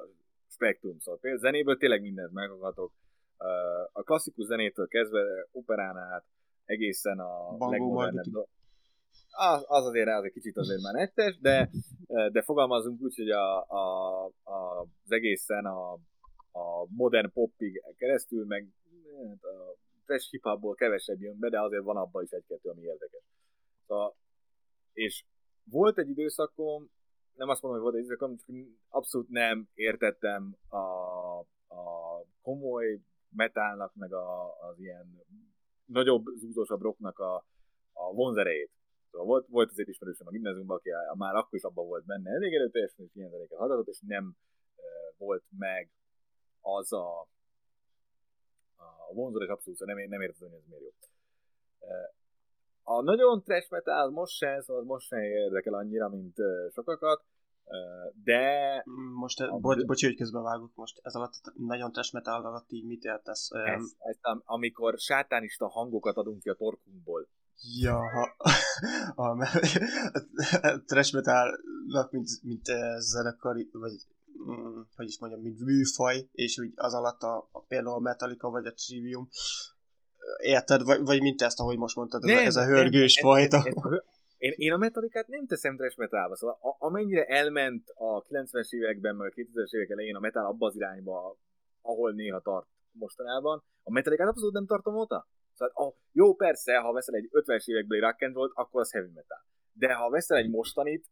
[0.49, 2.93] spektrum, szóval például zenéből tényleg mindent meghallgatok.
[3.93, 6.25] A klasszikus zenétől kezdve operán át
[6.65, 8.35] egészen a legmodernebb
[9.31, 11.71] az, az azért az egy kicsit azért már nettes, de,
[12.33, 15.99] de fogalmazunk úgy, hogy a, a, a, az egészen a,
[16.59, 18.69] a modern popig keresztül, meg
[19.29, 23.23] hát a trash hip kevesebb jön be, de azért van abban is egy-kettő, ami érdekes.
[23.87, 24.17] Szóval,
[24.93, 25.25] és
[25.65, 26.91] volt egy időszakom,
[27.35, 28.57] nem azt mondom, hogy volt egy időszakom, csak
[28.89, 30.77] abszolút nem értettem a,
[31.75, 33.01] a komoly
[33.31, 35.23] metálnak, meg a, az ilyen
[35.85, 37.47] nagyobb, zúzósabb rocknak a,
[37.93, 38.71] a vonzerejét.
[39.11, 42.55] Szóval volt, volt azért ismerősöm a gimnáziumban, aki már akkor is abban volt benne elég
[42.55, 44.37] erőteljesen, és ilyen zenéket hallgatott, és nem
[45.17, 45.91] volt meg
[46.77, 47.21] az a,
[48.77, 50.91] a vonzó, és abszolút nem, nem értem, hogy ez miért jó.
[52.83, 56.37] A nagyon trash metal az most sem, szóval most sem érdekel annyira, mint
[56.73, 57.25] sokakat,
[58.25, 58.83] de...
[59.15, 59.59] Most, a...
[59.59, 63.51] bocs, bocsi, hogy közben vágok most, ez alatt nagyon trash metal alatt így mit értesz?
[63.51, 67.29] Ez, ez, amikor sátánista hangokat adunk ki a torkunkból.
[67.81, 68.35] Ja, ha,
[69.29, 69.47] a,
[70.63, 72.65] a trash metalnak, mint, mint
[72.99, 74.07] zenekari, vagy
[74.43, 78.51] mm, hogy is mondjam, mint műfaj, és úgy az alatt a, a például a Metallica
[78.51, 79.29] vagy a Trivium,
[80.37, 80.83] érted?
[80.83, 83.57] Vagy, vagy mint ezt, ahogy most mondtad, nem, ez a hörgős nem, fajta.
[83.57, 84.03] Ez, ez,
[84.39, 89.17] én, én a metalikát nem teszem trash metalba, szóval a, amennyire elment a 90-es években,
[89.17, 91.37] meg a 2000-es évek elején a metal abba az irányba,
[91.83, 95.29] ahol néha tart mostanában, a metalikát abszolút nem tartom óta.
[95.55, 99.45] Szóval, a, jó, persze, ha veszel egy 50-es évekbeli rock roll akkor az heavy metal.
[99.73, 101.07] De ha veszel egy mostanit,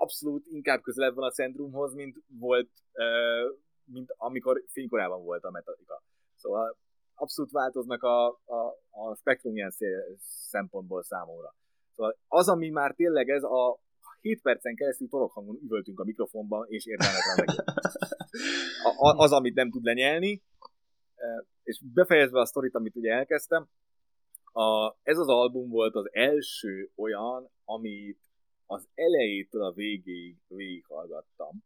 [0.00, 2.70] abszolút inkább közelebb van a centrumhoz, mint volt,
[3.84, 6.02] mint amikor fénykorában volt a Metallica.
[6.34, 6.76] Szóval
[7.14, 9.72] abszolút változnak a, a, a spektrum ilyen
[10.18, 11.54] szempontból számomra.
[11.94, 13.80] Szóval az, ami már tényleg ez a
[14.20, 17.64] 7 percen keresztül torokhangon üvöltünk a mikrofonban, és értelmetlen.
[19.16, 20.42] Az, amit nem tud lenyelni,
[21.62, 23.68] és befejezve a sztorit, amit ugye elkezdtem,
[24.52, 28.29] a, ez az album volt az első olyan, amit
[28.70, 31.64] az elejétől a végéig végighallgattam,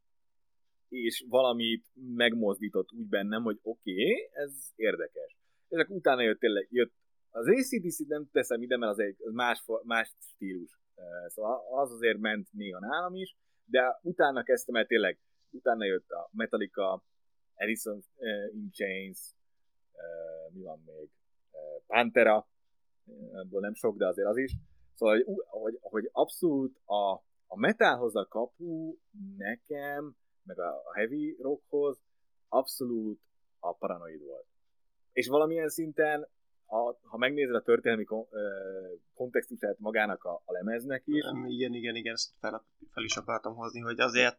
[0.88, 5.36] és valamit megmozdított úgy bennem, hogy oké, okay, ez érdekes.
[5.68, 6.92] És akkor utána jött tényleg, jött
[7.30, 10.78] az ACDC nem teszem ide, mert az egy más, más stílus.
[11.26, 15.18] Szóval az azért ment néha nálam is, de utána kezdtem el tényleg,
[15.50, 17.05] utána jött a Metallica,
[17.55, 18.05] Edison
[18.52, 19.34] in Chains,
[20.52, 21.09] mi van még,
[21.86, 22.48] Pantera,
[23.32, 24.52] ebből nem sok, de azért az is.
[24.95, 27.12] Szóval, hogy, hogy, hogy abszolút a,
[27.47, 28.97] a metalhoz a kapu
[29.36, 31.99] nekem, meg a heavy rockhoz
[32.49, 33.20] abszolút
[33.59, 34.47] a paranoid volt.
[35.12, 36.28] És valamilyen szinten,
[36.66, 38.26] ha, ha megnézed a történelmi kon,
[39.14, 41.24] kontextusát magának a, a lemeznek is.
[41.47, 44.36] Igen, igen, igen, ezt fel, fel is akartam hozni, hogy azért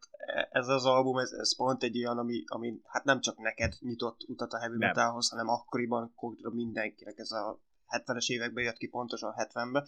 [0.50, 4.18] ez az album, ez, ez pont egy olyan, ami, ami hát nem csak neked nyitott
[4.28, 6.14] utat a heavy metalhoz, hanem akkoriban
[6.52, 9.88] mindenkinek ez a 70-es években jött ki, pontosan 70-ben.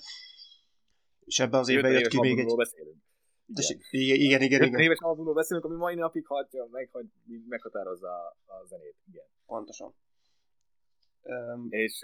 [1.27, 2.55] És ebben az évben jött ki még egy...
[2.55, 3.83] Beszélünk.
[3.89, 4.63] Igen, igen, igen.
[4.63, 4.79] igen.
[4.79, 7.05] éves albumról beszélünk, ami mai napig hatja, meg, hogy
[7.47, 8.07] meghatározza
[8.45, 8.95] a, zenét.
[9.09, 9.25] Igen.
[9.45, 9.93] Pontosan.
[11.21, 11.99] Um, és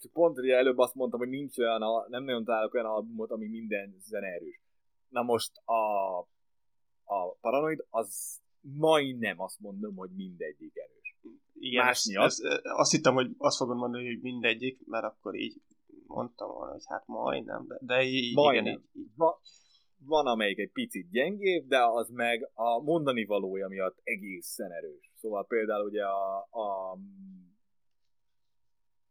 [0.00, 3.30] csak pont ugye előbb azt mondtam, hogy nincs olyan, a, nem nagyon találok olyan albumot,
[3.30, 4.60] ami minden zene erős.
[5.08, 6.18] Na most a,
[7.04, 11.16] a Paranoid az majdnem azt mondom, hogy mindegyik erős.
[11.54, 15.60] Igen, Más ez, ez, azt hittem, hogy azt fogod mondani, hogy mindegyik, mert akkor így
[16.08, 18.64] mondtam volna, hogy hát majdnem, de, de így, majdnem.
[18.64, 19.10] igen, így, így.
[19.16, 19.40] Va,
[20.06, 25.12] van amelyik egy picit gyengébb, de az meg a mondani valója miatt egészen erős.
[25.14, 26.98] Szóval például ugye a, a,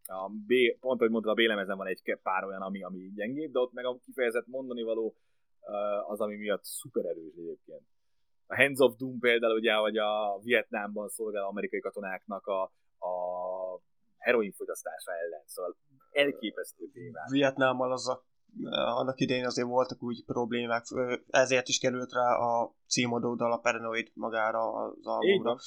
[0.05, 3.59] a B, pont, hogy mondtad, a B-lemezen van egy pár olyan, ami, ami gyengébb, de
[3.59, 5.15] ott meg a kifejezett mondani való
[6.07, 7.81] az, ami miatt szuper erős egyébként.
[8.47, 12.61] A Hands of Doom például ugye, hogy a Vietnámban szolgáló amerikai katonáknak a,
[13.07, 13.11] a
[14.17, 15.75] heroinfogyasztása ellen, szóval
[16.11, 17.29] elképesztő témák.
[17.29, 18.25] Vietnámmal az a
[18.71, 20.83] annak idején azért voltak úgy problémák,
[21.27, 25.57] ezért is került rá a címadó dal a Paranoid magára az albumra.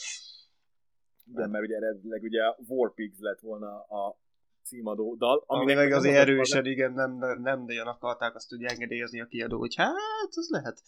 [1.32, 4.18] Igen, mert ugye eredetileg ugye Warpigs lett volna a
[4.62, 5.44] címadó dal.
[5.46, 9.74] Ami, meg azért erősen, igen, nem, nem nagyon akarták azt ugye engedélyezni a kiadó, hogy
[9.74, 10.82] hát, az lehet,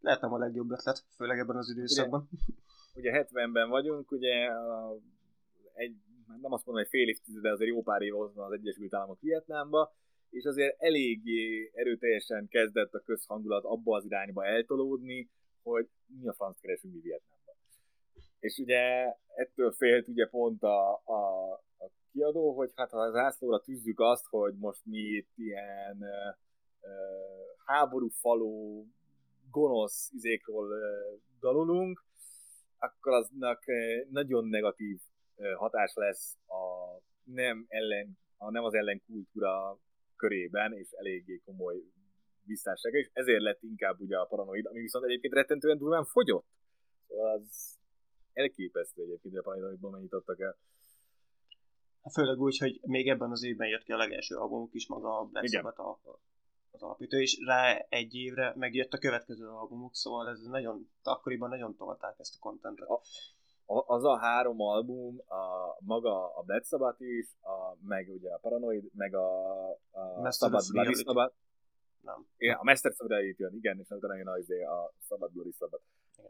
[0.00, 2.28] lehet nem a legjobb ötlet, főleg ebben az időszakban.
[2.94, 4.50] Ugye, ugye 70-ben vagyunk, ugye
[5.74, 5.96] egy,
[6.28, 9.20] nem azt mondom, hogy fél évtized, de azért jó pár év van az Egyesült Államok
[9.20, 9.92] Vietnámba,
[10.30, 15.30] és azért eléggé erőteljesen kezdett a közhangulat abba az irányba eltolódni,
[15.62, 15.88] hogy
[16.20, 17.54] mi a franc keresünk mi Vietnámban.
[18.38, 23.60] És ugye ettől félt ugye pont a, a, a kiadó, hogy hát ha az ászlóra
[23.60, 26.34] tűzzük azt, hogy most mi itt ilyen uh,
[26.80, 28.86] uh, háború faló
[29.50, 32.04] gonosz izékról uh, dalolunk,
[32.78, 33.62] akkor aznak
[34.10, 35.00] nagyon negatív
[35.56, 36.62] hatás lesz a
[37.24, 39.78] nem, ellen, a nem az ellenkultúra
[40.16, 41.82] körében, és eléggé komoly
[42.44, 46.46] visszássága, és ezért lett inkább ugye a paranoid, ami viszont egyébként rettentően durván fogyott.
[47.08, 47.78] Szóval az
[48.32, 50.56] elképesztő egyébként, hogy a paranoidban mennyit adtak el.
[52.02, 55.18] Hát főleg úgy, hogy még ebben az évben jött ki a legelső albumuk is, maga
[55.18, 56.00] a Black Sabbath a,
[56.70, 61.76] az alapító, és rá egy évre megjött a következő albumuk, szóval ez nagyon, akkoriban nagyon
[61.76, 62.88] tolták ezt a kontentet.
[63.70, 68.84] Az a három album, a, maga a Black Sabbath is, a, meg ugye a Paranoid,
[68.94, 71.34] meg a, a Sabbath, Bloody Sabbath,
[72.00, 72.26] nem.
[72.36, 72.92] Igen, a Mester
[73.22, 75.80] itt jön, igen, és utána jön a, izé, a Szabad Glory Szabad.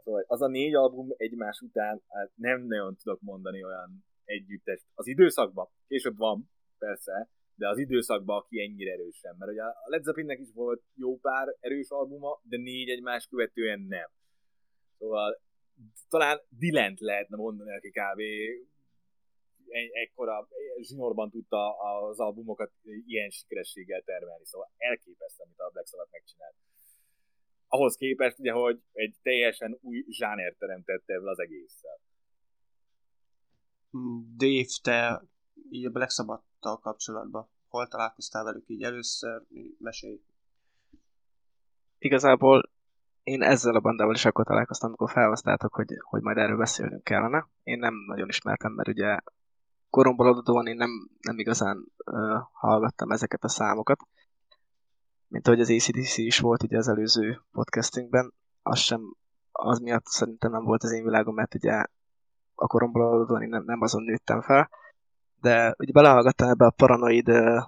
[0.04, 4.84] Szóval az a négy album egymás után hát nem nagyon tudok mondani olyan együttest.
[4.94, 9.34] Az időszakban, később van, persze, de az időszakban, aki ennyire erősen.
[9.38, 13.80] Mert ugye a Led Zeppelinnek is volt jó pár erős albuma, de négy egymás követően
[13.80, 14.10] nem.
[14.98, 15.40] Szóval
[16.08, 18.20] talán Dilent lehetne mondani, aki kb.
[19.92, 20.48] ekkora
[20.80, 24.46] zsinórban tudta az albumokat ilyen sikerességgel termelni.
[24.46, 26.54] Szóval elképesztő, amit a Black Sabbath megcsinált.
[27.66, 32.00] Ahhoz képest, ugye, hogy egy teljesen új zsáner teremtette ebből az egésszel.
[34.36, 35.22] Dave, te
[35.70, 39.42] így a Black Sabbath-tal kapcsolatban hol találkoztál velük így először?
[39.78, 40.20] Mesélj.
[41.98, 42.70] Igazából
[43.28, 47.48] én ezzel a bandával is akkor találkoztam, amikor felhoztátok, hogy, hogy majd erről beszélnünk kellene.
[47.62, 49.18] Én nem nagyon ismertem, mert ugye
[49.90, 54.00] koromból adódóan én nem, nem igazán uh, hallgattam ezeket a számokat.
[55.28, 59.00] Mint ahogy az ACDC is volt ugye az előző podcastingben, az sem,
[59.52, 61.84] az miatt szerintem nem volt az én világom, mert ugye
[62.54, 64.70] a koromból adódóan én nem, nem azon nőttem fel.
[65.40, 67.62] De ugye belehallgattam ebbe a Paranoid uh,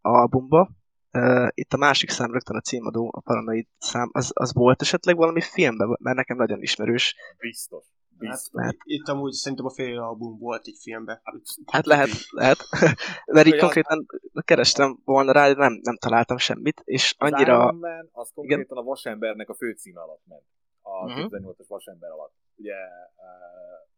[0.00, 0.70] albumba,
[1.12, 5.16] Uh, itt a másik szám rögtön a címadó, a Paranoid szám, az, az volt esetleg
[5.16, 7.14] valami filmben, mert nekem nagyon ismerős.
[7.38, 7.84] Biztos.
[8.26, 11.20] Hát, hát, itt amúgy szerintem a fél album volt egy filmben.
[11.66, 12.58] Hát lehet, lehet.
[13.34, 14.06] Mert így konkrétan
[14.44, 17.66] kerestem volna rá, de nem, nem találtam semmit, és annyira...
[17.66, 18.76] Az Man, az konkrétan igen?
[18.76, 20.44] a Vasembernek a főcíme alatt ment.
[20.82, 21.24] A uh-huh.
[21.24, 21.34] Mhm.
[21.34, 22.34] 2008-as Vasember alatt.
[22.56, 22.74] Ugye
[23.16, 23.88] uh,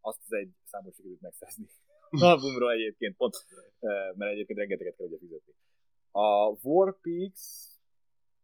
[0.00, 1.66] azt az egy számot sikerült megszerzni.
[2.10, 3.34] albumról egyébként, pont,
[3.78, 5.52] uh, mert egyébként rengeteget kell ugye fizetni.
[6.10, 7.66] A Warpix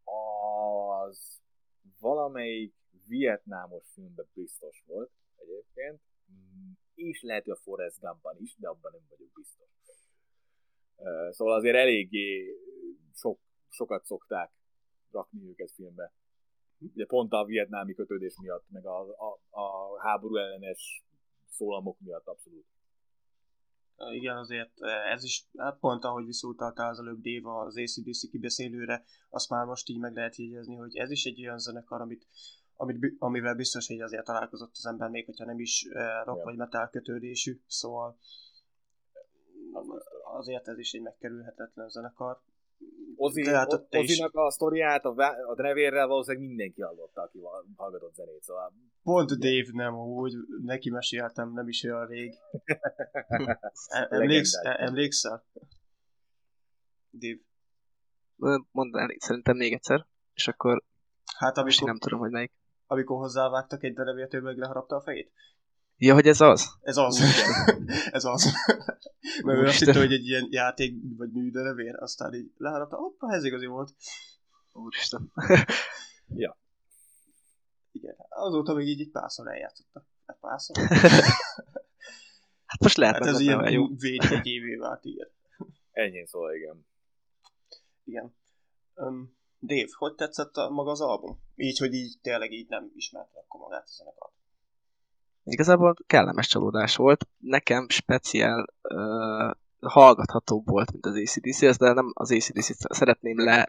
[0.04, 1.40] az
[2.00, 2.74] valamelyik
[3.06, 6.00] vietnámos filmben biztos volt egyébként,
[6.94, 9.68] és lehet, hogy a Forrest Gumpban is, de abban nem vagyok biztos.
[11.30, 12.54] Szóval azért eléggé
[13.14, 14.50] sok, sokat szokták
[15.10, 16.12] rakni őket filmbe.
[16.78, 21.04] Ugye pont a vietnámi kötődés miatt, meg a, a, a háború ellenes
[21.48, 22.66] szólamok miatt abszolút.
[24.12, 24.82] Igen, azért
[25.12, 29.88] ez is, hát pont ahogy visszautaltál az előbb Déva az ACDC kibeszélőre, azt már most
[29.88, 32.26] így meg lehet jegyezni, hogy ez is egy olyan zenekar, amit,
[32.76, 35.88] amit, amivel biztos, hogy azért találkozott az ember, még hogyha nem is
[36.24, 36.44] rock ja.
[36.44, 38.18] vagy metal kötődésű, szóval
[40.38, 42.40] azért ez is egy megkerülhetetlen zenekar.
[43.16, 45.14] Ozi, hát Ozinak a sztoriát, a,
[45.48, 47.38] a drevérrel valószínűleg mindenki hallotta, aki
[47.76, 48.72] hallgatott zenét, szóval...
[49.02, 52.34] Pont Dave nem, úgy neki meséltem, nem is olyan rég.
[54.10, 55.44] Emléksz, emlékszel?
[57.10, 57.40] Dave?
[58.70, 60.82] Mondd el, szerintem még egyszer, és akkor
[61.36, 62.52] hát, amikor, nem tudom, hogy melyik.
[62.86, 65.32] Amikor hozzávágtak egy darabját, ő meg leharapta a fejét?
[66.04, 66.78] Ja, hogy ez az?
[66.80, 67.20] Ez az.
[68.18, 68.52] ez az.
[69.42, 73.44] Mert ő azt hitte, hogy egy ilyen játék vagy műderevér, aztán így leharapta, hoppa, ez
[73.44, 73.94] igazi volt.
[74.72, 75.32] Úristen.
[76.44, 76.58] ja.
[77.92, 80.06] Igen, azóta még így egy párszor eljátszotta.
[80.26, 80.76] Hát párszor.
[82.70, 83.86] hát most lehet, hát ez ilyen jó.
[84.00, 85.28] egy évé vált, igen.
[85.90, 86.86] Ennyi szól, igen.
[88.04, 88.34] Igen.
[88.94, 91.40] Um, Dave, hogy tetszett a, maga az album?
[91.54, 94.34] Így, hogy így tényleg így nem ismerte akkor magát a zenekart.
[95.44, 97.26] Igazából kellemes csalódás volt.
[97.38, 103.68] Nekem speciál uh, hallgathatóbb volt, mint az ACDC, de nem az ACDC-t szeretném le,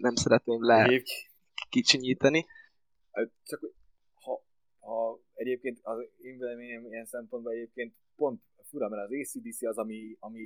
[0.00, 1.02] nem szeretném le
[1.68, 2.46] kicsinyíteni.
[3.44, 3.60] Csak
[4.14, 4.44] ha,
[4.80, 10.16] ha egyébként az én véleményem ilyen szempontból egyébként pont fura, mert az ACDC az, ami,
[10.20, 10.44] ami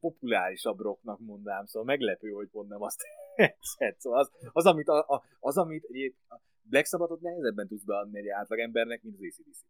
[0.00, 3.02] populárisabb rocknak mondám, szóval meglepő, hogy pont nem azt
[3.36, 4.00] tetszett.
[4.00, 8.28] Szóval az, az, amit, a, a, az, amit egyébként Black Sabbathot nehezebben tudsz beadni egy
[8.28, 9.60] átlag embernek, mint az ACDC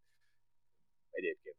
[1.12, 1.56] egyébként.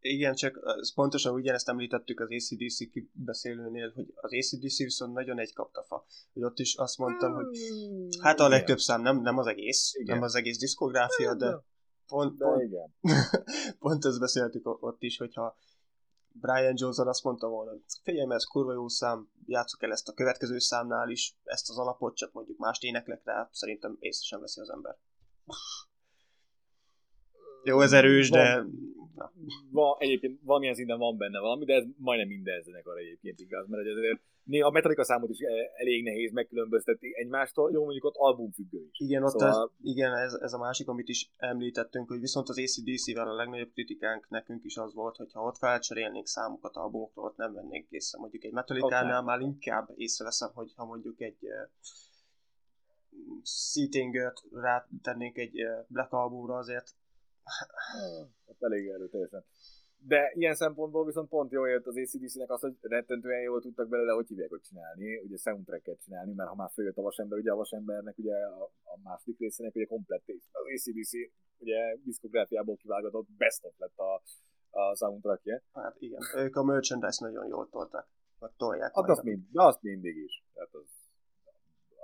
[0.00, 0.58] Igen, csak
[0.94, 2.78] pontosan ugyanezt említettük az ACDC
[3.12, 6.06] beszélőnél, hogy az ACDC viszont nagyon egy kaptafa.
[6.32, 9.94] Hogy ott is azt mondtam, hogy hmm, hát a legtöbb szám nem, nem az egész,
[9.94, 10.14] igen.
[10.14, 11.62] nem az egész diszkográfia, de
[12.06, 12.94] pont, pont, igen.
[13.78, 15.56] pont ezt beszéltük ott is, hogyha
[16.28, 20.58] Brian Johnson azt mondta volna, figyelj, ez kurva jó szám, játsszuk el ezt a következő
[20.58, 24.70] számnál is, ezt az alapot, csak mondjuk más éneklek rá, szerintem észre sem veszi az
[24.70, 24.96] ember.
[27.66, 28.64] Jó, ez erős, de...
[29.14, 29.32] Na.
[29.70, 33.86] Va, egyébként valamilyen szinten van benne valami, de ez majdnem minden zenekar egyébként igaz, mert
[33.86, 34.20] ezért
[34.62, 38.98] a Metallica számot is eh, elég nehéz megkülönböztetni egymástól, jó mondjuk ott albumfüggő is.
[38.98, 39.72] Igen, ott szóval...
[39.78, 43.72] ez, igen ez, ez, a másik, amit is említettünk, hogy viszont az ACDC-vel a legnagyobb
[43.72, 48.18] kritikánk nekünk is az volt, hogy ha ott felcserélnénk számokat albumokról, ott nem vennénk észre.
[48.18, 51.70] Mondjuk egy Metallica-nál már inkább észreveszem, hogy ha mondjuk egy uh,
[53.42, 56.94] Seating-et rátennénk egy uh, Black albumra, azért
[58.46, 59.44] Hát elég erőteljesen.
[59.98, 64.12] de ilyen szempontból viszont pont jól jött az ACDC-nek az, hogy rettentően jól tudtak belőle,
[64.12, 67.56] hogy hívják, hogy csinálni, ugye soundtracket csinálni, mert ha már följött a vasember, ugye a
[67.56, 71.12] vasembernek ugye a, a második részének ugye komplet az ACDC
[71.58, 74.22] ugye diszkográfiából kivágatott best of lett a,
[74.70, 75.62] a soundtrackje.
[75.72, 78.06] Hát igen, ők a merchandise nagyon jól tolták,
[78.38, 78.94] vagy tolják.
[78.94, 80.44] Hát azt, mind, de azt mindig is.
[80.54, 80.88] Tehát az,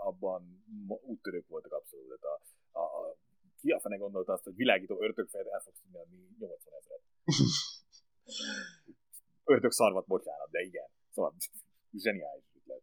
[0.05, 0.65] abban
[1.03, 2.23] úttörők voltak abszolút.
[2.23, 2.41] A, a,
[3.63, 7.03] ki a fene gondolta azt, hogy világító örtökfejet el fogsz tudni adni 80 ezeret.
[9.45, 10.89] Ördög szarvat, bocsánat, de igen.
[11.11, 11.35] Szóval
[11.93, 12.83] zseniális ötlet.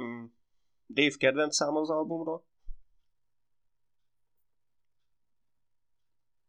[0.00, 0.24] Mm.
[0.86, 2.44] Dave kedvenc szám az albumról?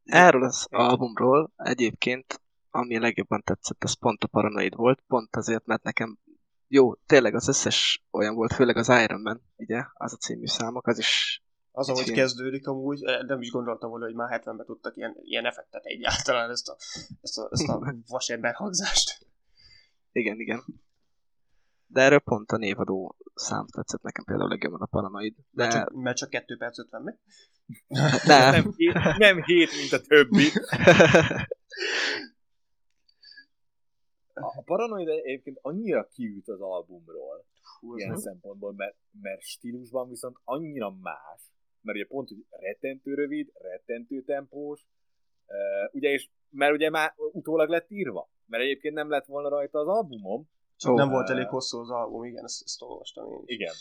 [0.03, 5.65] Erről az albumról egyébként, ami a legjobban tetszett, az pont a Paranoid volt, pont azért,
[5.65, 6.19] mert nekem
[6.67, 10.87] jó, tényleg az összes olyan volt, főleg az Iron Man, ugye, az a című számok,
[10.87, 12.15] az is az, ahogy film.
[12.15, 16.49] kezdődik amúgy, eh, nem is gondoltam volna, hogy már 70-ben tudtak ilyen, ilyen effektet egyáltalán
[16.49, 16.75] ezt a,
[17.21, 19.25] ezt a, ezt a vasember hangzást.
[20.11, 20.63] Igen, igen.
[21.87, 25.35] De erről pont a névadó szám tetszett nekem például legjobban a Paranoid.
[25.35, 25.63] De...
[25.63, 27.11] Mert, csak, mert csak 2 perc 50 mi?
[27.87, 28.51] Nem.
[28.51, 30.47] nem, hét, nem hét, mint a többi.
[34.33, 37.45] A Paranoid egyébként annyira kiüt az albumról,
[37.79, 41.50] Hú, ilyen szempontból, mert, mert stílusban viszont annyira más,
[41.81, 44.85] mert ugye pont, hogy rettentő rövid, rettentő tempós,
[45.47, 49.79] uh, ugye, és mert ugye már utólag lett írva, mert egyébként nem lett volna rajta
[49.79, 50.49] az albumom.
[50.77, 53.43] Csak nem volt elég hosszú az album, igen, ezt, ezt olvastam én.
[53.45, 53.73] Igen.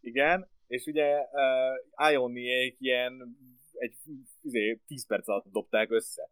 [0.00, 3.36] Igen, és ugye uh, Ioniék ilyen
[3.72, 3.94] egy
[4.42, 6.30] izé, 10 perc alatt dobták össze.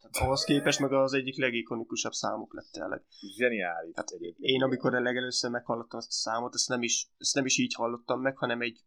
[0.00, 3.02] Tehát ahhoz képest meg az egyik legikonikusabb számuk lett tényleg.
[3.36, 3.92] Zseniális.
[3.94, 7.58] Hát én amikor a legelőször meghallottam ezt a számot, ezt nem, is, ezt nem is
[7.58, 8.80] így hallottam meg, hanem egy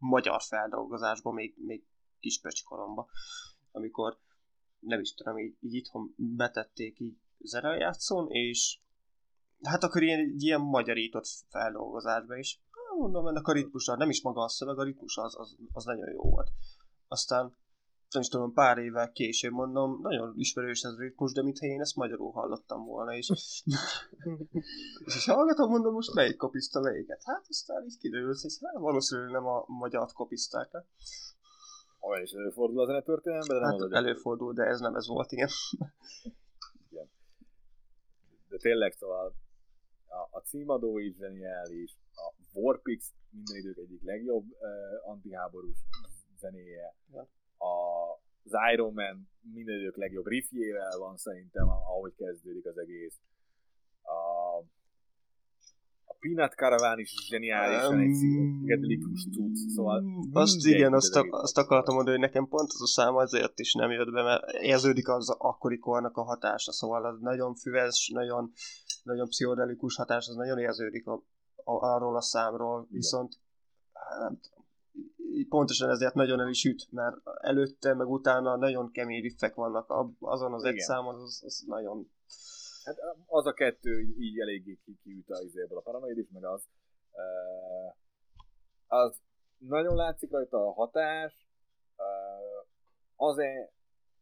[0.00, 1.84] magyar feldolgozásban, még, még
[2.20, 3.06] kispecsi koromban,
[3.72, 4.18] amikor
[4.78, 8.78] nem is tudom, így, így itthon betették így zenejátszón, és
[9.62, 12.60] hát akkor ilyen, ilyen magyarított feldolgozásba is.
[12.98, 16.10] Mondom, ennek a ritmusa, nem is maga a szöveg, a ritmus az, az, az nagyon
[16.10, 16.50] jó volt.
[17.08, 17.56] Aztán
[18.12, 21.80] nem is tudom, pár évvel később mondom, nagyon ismerős ez a ritmus, de mintha én
[21.80, 23.62] ezt magyarul hallottam volna, és, és,
[25.04, 27.22] és hallgatom, mondom, most melyik kopiszta melyiket?
[27.24, 30.70] Hát aztán így kiderült, hogy hát valószínűleg nem a magyart kopiszták.
[32.00, 35.32] Olyan is előfordul a zenetörténelemben, de nem hát az előfordul, de ez nem ez volt,
[35.32, 35.48] igen.
[36.90, 37.10] igen.
[38.48, 39.34] De tényleg, szóval
[40.06, 45.78] a, a címadó is zseniális, a Warpix minden idők egyik legjobb uh, antiháborús
[46.38, 46.94] zenéje.
[47.12, 47.28] Ja
[47.60, 47.74] a,
[48.44, 53.18] az Iron Man minden idők legjobb riffjével van szerintem, ahogy kezdődik az egész.
[54.02, 54.58] A,
[56.04, 61.58] a Peanut Caravan is zseniálisan um, egy szigetikus cucc, szóval azt igen, azt, a, azt
[61.58, 65.08] akartam mondani, hogy nekem pont az a szám azért is nem jött be, mert érződik
[65.08, 68.52] az akkori kornak a hatása, szóval az nagyon füves, nagyon,
[69.02, 71.12] nagyon pszichodelikus hatás, az nagyon érződik a,
[71.64, 72.92] a, arról a számról, igen.
[72.92, 73.38] viszont
[74.20, 74.59] nem tudom,
[75.48, 80.52] pontosan ezért nagyon el is üt, mert előtte, meg utána nagyon kemény riffek vannak azon
[80.52, 80.74] az Igen.
[80.74, 82.10] egy számon, az, az nagyon...
[82.84, 86.62] Hát az a kettő így eléggé kiüt a izéből a paranoid is, meg az.
[87.12, 87.94] Uh,
[88.86, 89.20] az
[89.58, 91.48] nagyon látszik rajta a hatás,
[91.96, 92.66] uh,
[93.16, 93.72] azért,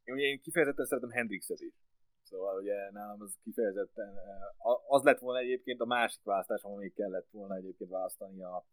[0.04, 1.74] ugye én kifejezetten szeretem Hendrixet is.
[2.22, 4.14] Szóval ugye nálam az kifejezetten,
[4.88, 8.64] az lett volna egyébként a másik választás, még kellett volna egyébként választani a,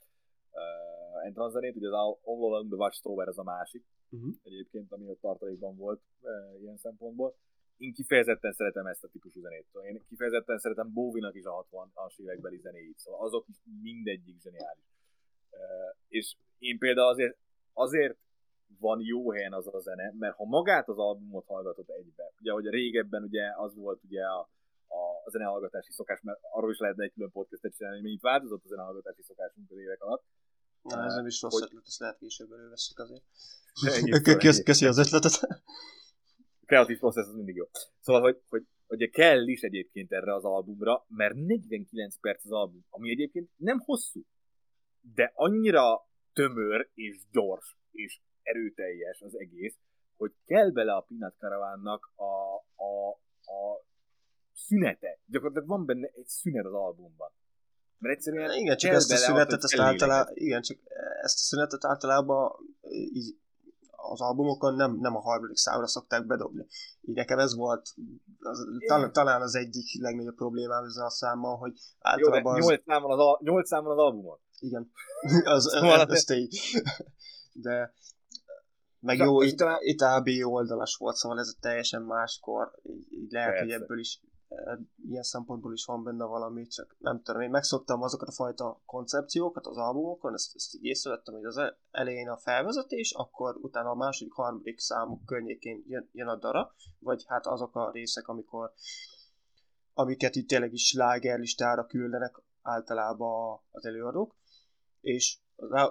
[0.55, 4.33] uh, Entranzerét, ugye az All Along the Watchtower ez a másik, uh-huh.
[4.43, 7.35] egyébként, ami ott tartalékban volt uh, ilyen szempontból.
[7.77, 9.65] Én kifejezetten szeretem ezt a típusú zenét.
[9.71, 14.85] Szóval én kifejezetten szeretem Bowie-nak is a 60-as évekbeli zenéit, szóval azok is mindegyik zseniális.
[15.51, 17.37] Uh, és én például azért,
[17.73, 18.17] azért
[18.79, 22.65] van jó helyen az a zene, mert ha magát az albumot hallgatod egybe, ugye, hogy
[22.65, 24.39] régebben ugye az volt ugye a,
[24.87, 28.67] a zenehallgatási szokás, mert arról is lehetne egy külön podcastet csinálni, hogy mennyit változott a
[28.67, 30.23] zenehallgatási szokásunk az évek alatt.
[30.89, 31.63] Na, ez nem is rossz hogy...
[31.63, 33.23] ötlet, ezt lehet később előveszük azért.
[34.39, 35.47] Köszi, köszi az ötletet.
[36.65, 37.65] Kreatív processz az mindig jó.
[37.99, 42.85] Szóval, hogy, hogy ugye kell is egyébként erre az albumra, mert 49 perc az album,
[42.89, 44.25] ami egyébként nem hosszú,
[45.13, 49.75] de annyira tömör és gyors és erőteljes az egész,
[50.17, 53.09] hogy kell bele a Peanut Caravannak a, a,
[53.53, 53.85] a
[54.53, 55.19] szünete.
[55.25, 57.31] Gyakorlatilag van benne egy szünet az albumban.
[57.97, 60.77] Mert egyszerűen igen, csak ezt a szünetet, ezt általában, igen, csak
[61.21, 62.51] ezt a szünetet általában
[63.13, 63.35] így
[64.11, 66.65] az albumokon nem, nem a harmadik számra szokták bedobni.
[67.01, 67.89] Így nekem ez volt
[68.39, 72.55] az, talán, talán az egyik legnagyobb problémám ezzel a számmal, hogy általában...
[72.55, 72.83] Jó, 8 az...
[72.85, 74.39] számon az, al- 8 számon az albumon.
[74.59, 74.91] Igen,
[75.55, 76.47] az, szóval az, az, az tény.
[77.51, 77.93] De
[78.99, 82.71] Meg jó, itt, itt AB oldalas volt, szóval ez teljesen máskor,
[83.09, 83.63] így lehet, Persze.
[83.63, 84.21] hogy ebből is
[85.07, 89.67] ilyen szempontból is van benne valami, csak nem tudom, én megszoktam azokat a fajta koncepciókat
[89.67, 94.33] az albumokon, ezt, ezt így észrevettem, hogy az elején a felvezetés, akkor utána a második,
[94.33, 98.73] harmadik számuk környékén jön, jön a dara, vagy hát azok a részek, amikor
[99.93, 104.35] amiket itt tényleg is slágerlistára küldenek általában az előadók,
[105.01, 105.37] és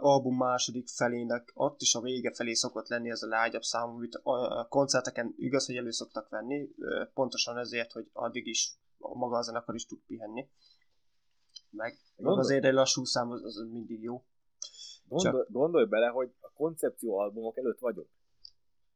[0.00, 4.14] album második felének ott is a vége felé szokott lenni ez a lágyabb számú, amit
[4.22, 6.68] a koncerteken igaz, hogy elő szoktak venni,
[7.14, 10.48] pontosan ezért, hogy addig is maga a zenekar is tud pihenni.
[11.70, 14.24] Meg, meg azért egy lassú szám az, az mindig jó.
[15.08, 15.52] Gondol, Csak...
[15.52, 18.08] Gondolj bele, hogy a koncepció albumok előtt vagyok.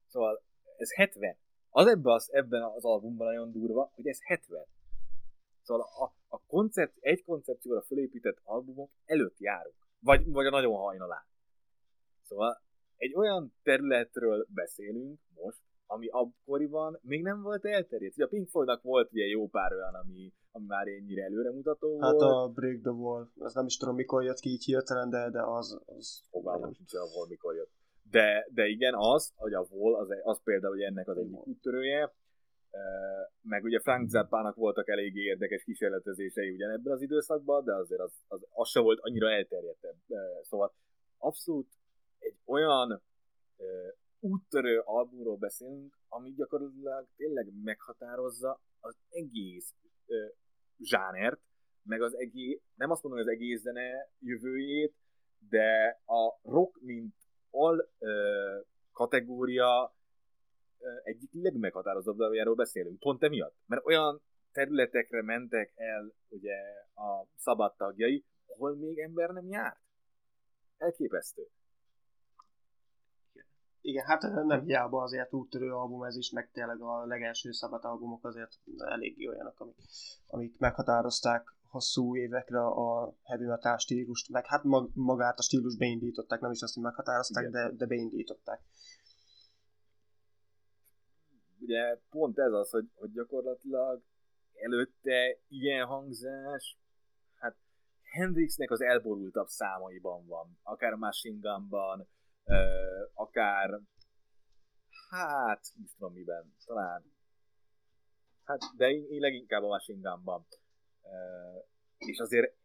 [0.06, 0.42] Szóval
[0.76, 1.36] ez 70.
[1.70, 4.66] Az ebben az, ebben az albumban nagyon durva, hogy ez 70.
[5.62, 9.88] Szóval a, a koncept, egy koncepcióra fölépített albumok előtt járunk.
[10.01, 11.26] Vagy, vagy a nagyon hajnalán.
[12.22, 12.62] Szóval
[12.96, 18.14] egy olyan területről beszélünk most, ami akkoriban még nem volt elterjedt.
[18.14, 22.12] Ugye a Pink Floydnak volt ugye jó pár olyan, ami, ami már ennyire előremutató hát
[22.12, 22.22] volt.
[22.22, 25.30] Hát a Break the Wall, az nem is tudom mikor jött ki így hirtelen, de,
[25.30, 25.80] de az...
[25.86, 27.70] az Fogalmam sincs, a Wall mikor jött.
[28.11, 32.14] De, de igen, az, hogy a Wall, az, az például hogy ennek az egyik úttörője,
[33.40, 38.46] meg ugye Frank Zappának voltak eléggé érdekes kísérletezései ugyanebben az időszakban, de azért az, az,
[38.50, 39.96] az se volt annyira elterjedtebb.
[40.42, 40.74] Szóval
[41.18, 41.68] abszolút
[42.18, 43.02] egy olyan
[44.20, 49.74] úttörő albumról beszélünk, ami gyakorlatilag tényleg meghatározza az egész
[50.78, 51.40] zsánert,
[51.82, 54.94] meg az egész, nem azt mondom, hogy az egész zene jövőjét,
[55.48, 57.14] de a rock, mint
[57.50, 57.88] al
[58.92, 59.94] kategória
[61.02, 63.54] egyik legmeghatározóbb darabjáról beszélünk, pont emiatt.
[63.66, 64.20] Mert olyan
[64.52, 66.56] területekre mentek el ugye
[66.94, 69.80] a szabad tagjai, ahol még ember nem járt.
[70.76, 71.48] Elképesztő.
[73.80, 78.24] Igen, hát nem hiába azért úttörő album ez is, meg tényleg a legelső szabad albumok
[78.24, 79.76] azért eléggé olyanok, amik,
[80.26, 84.62] amik meghatározták hosszú évekre a heavy metal stílust, meg hát
[84.94, 87.52] magát a stílus beindították, nem is azt, hogy meghatározták, Igen.
[87.52, 88.60] de, de beindították
[91.68, 94.02] ugye pont ez az, hogy, hogy gyakorlatilag
[94.54, 96.78] előtte ilyen hangzás,
[97.34, 97.56] hát
[98.02, 102.08] Hendrixnek az elborultabb számaiban van, akár a Machine Gun-ban,
[103.14, 103.80] akár
[105.10, 107.12] hát, nem tudom miben, talán
[108.44, 110.46] hát, de én, én leginkább a Machine Gun-ban.
[111.98, 112.56] És azért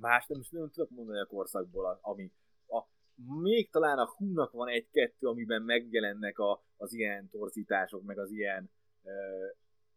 [0.00, 2.32] más nem is nem tudok mondani a korszakból, ami
[3.24, 8.70] még talán a húnak van egy-kettő, amiben megjelennek a, az ilyen torzítások, meg az ilyen
[9.02, 9.10] ö,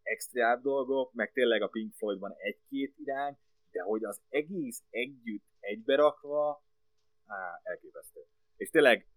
[0.02, 3.38] extra dolgok, meg tényleg a Pink Floydban egy-két irány,
[3.72, 6.64] de hogy az egész együtt egyberakva,
[7.26, 8.20] á, elképesztő.
[8.58, 9.08] És tényleg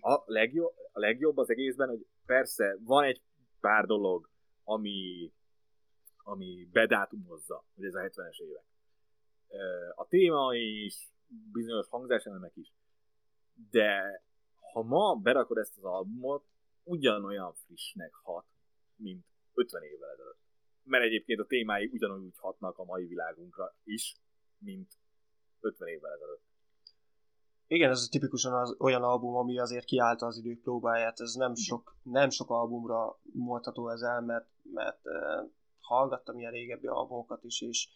[0.00, 3.22] a legjobb, a legjobb az egészben, hogy persze van egy
[3.60, 4.30] pár dolog,
[4.64, 5.32] ami,
[6.16, 8.64] ami bedátumozza, hogy ez a 70-es évek.
[9.94, 11.08] A téma is,
[11.52, 12.72] bizonyos hangzáselemek is
[13.70, 14.22] de
[14.72, 16.44] ha ma berakod ezt az albumot,
[16.90, 18.46] ugyanolyan frissnek hat,
[18.96, 19.24] mint
[19.54, 20.38] 50 évvel ezelőtt.
[20.82, 24.16] Mert egyébként a témái ugyanúgy hatnak a mai világunkra is,
[24.58, 24.92] mint
[25.60, 26.48] 50 évvel ezelőtt.
[27.66, 31.20] Igen, ez tipikusan az olyan album, ami azért kiállta az idők próbáját.
[31.20, 36.86] Ez nem sok, nem sok albumra mondható ez el, mert, mert uh, hallgattam ilyen régebbi
[36.86, 37.88] albumokat is, és,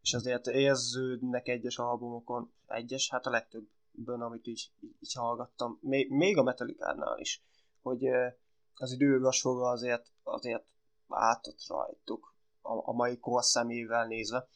[0.00, 6.10] és azért érződnek egyes albumokon, egyes, hát a legtöbb bön, amit így, így hallgattam, még,
[6.10, 7.42] még a Metallica-nál is,
[7.84, 8.04] hogy
[8.74, 10.64] az időgasfoga azért, azért
[11.08, 14.48] átott rajtuk a, a mai kor szemével nézve,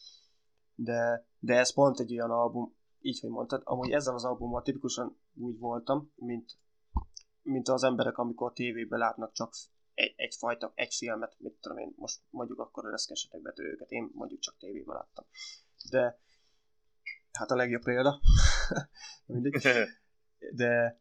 [0.75, 5.21] de, de ez pont egy olyan album, így, hogy mondtad, amúgy ezzel az albummal tipikusan
[5.35, 6.59] úgy voltam, mint,
[7.43, 9.53] mint az emberek, amikor tévében látnak csak
[9.95, 14.41] egy, egyfajta, egy filmet, mit tudom én, most mondjuk akkor ereszkesetek be őket, én mondjuk
[14.41, 15.25] csak tévében láttam.
[15.91, 16.21] De
[17.33, 18.21] hát a legjobb példa.
[19.27, 19.63] Mindegy.
[20.57, 21.01] De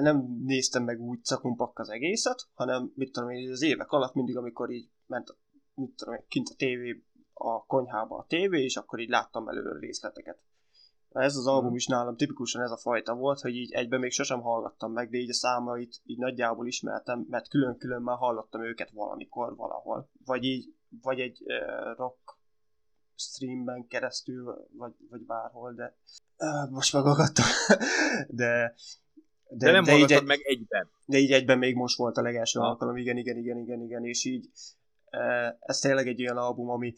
[0.00, 4.36] nem néztem meg úgy cakumpak az egészet, hanem mit tudom én, az évek alatt mindig,
[4.36, 5.36] amikor így ment a,
[5.74, 9.78] mit tudom én, kint a tévé, a konyhába a tévé, és akkor így láttam előre
[9.78, 10.38] részleteket.
[11.12, 14.40] Ez az album is nálam tipikusan ez a fajta volt, hogy így egyben még sosem
[14.40, 19.56] hallgattam meg, de így a számait így nagyjából ismertem, mert külön-külön már hallottam őket valamikor,
[19.56, 20.08] valahol.
[20.24, 22.38] Vagy így, vagy egy uh, rock
[23.14, 25.96] streamben keresztül, vagy, vagy bárhol, de
[26.38, 27.44] uh, most megagadtam.
[28.40, 28.74] de,
[29.56, 30.90] de, de nem de így meg egyben.
[31.04, 32.66] De így egyben még most volt a legelső ha.
[32.66, 34.50] alkalom, igen, igen, igen, igen, igen, és így
[35.12, 36.94] uh, ez tényleg egy olyan album, ami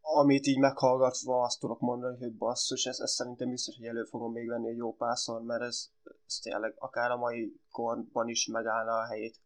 [0.00, 4.32] amit így meghallgatva azt tudok mondani, hogy basszus, ez, ez szerintem biztos, hogy elő fogom
[4.32, 5.90] még venni egy jó párszor, mert ez,
[6.26, 9.36] ez tényleg akár a mai korban is megállna a helyét.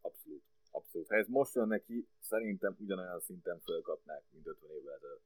[0.00, 0.42] Abszolút.
[0.70, 1.08] Abszolút.
[1.08, 5.24] Ha ez most jön neki, szerintem ugyanolyan szinten fölkapnák, mint 50 évvel ezelőtt.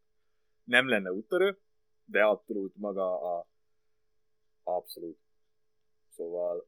[0.64, 1.58] Nem lenne úttörő,
[2.04, 3.46] de abszolút maga a
[4.66, 5.18] abszolút.
[6.16, 6.66] Szóval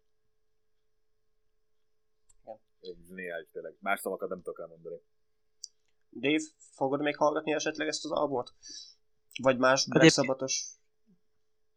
[2.82, 3.76] zseniális tényleg.
[3.80, 5.01] Más szavakat nem tudok elmondani.
[6.11, 8.55] Dave, fogod még hallgatni esetleg ezt az albumot?
[9.42, 10.64] Vagy más Black Sabbathos?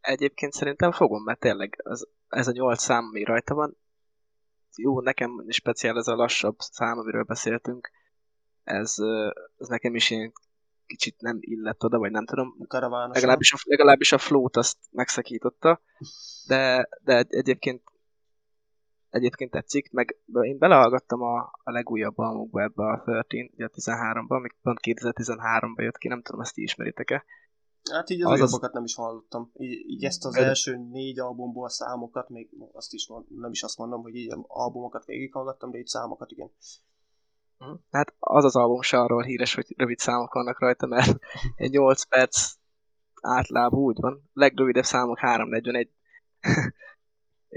[0.02, 3.78] Egyébként szerintem fogom, mert tényleg az, ez a nyolc szám, ami rajta van,
[4.76, 7.92] jó, nekem speciál ez a lassabb szám, amiről beszéltünk,
[8.64, 8.96] ez,
[9.58, 10.34] ez nekem is ilyen
[10.92, 12.56] kicsit nem illett oda, vagy nem tudom.
[13.14, 15.82] Legalábbis a, legalábbis a flow-t azt megszakította,
[16.48, 17.82] de, de egyébként
[19.10, 24.36] egyébként tetszik, meg én belehallgattam a, a legújabb albumokba ebbe a 13, ugye a 13-ba,
[24.36, 27.26] amik pont 2013-ba jött ki, nem tudom, ezt ti ismeritek-e.
[27.92, 29.52] Hát így az, az újabbakat nem is hallottam.
[29.54, 33.78] Így, így ezt az első négy albumból számokat, még azt is mond, nem is azt
[33.78, 36.52] mondom, hogy így albumokat végighallgattam, de így számokat igen.
[37.92, 41.20] Hát az az album se arról híres, hogy rövid számok vannak rajta, mert
[41.56, 42.54] egy 8 perc
[43.22, 44.30] átláb úgy van.
[44.34, 45.90] Legrövidebb számok 341.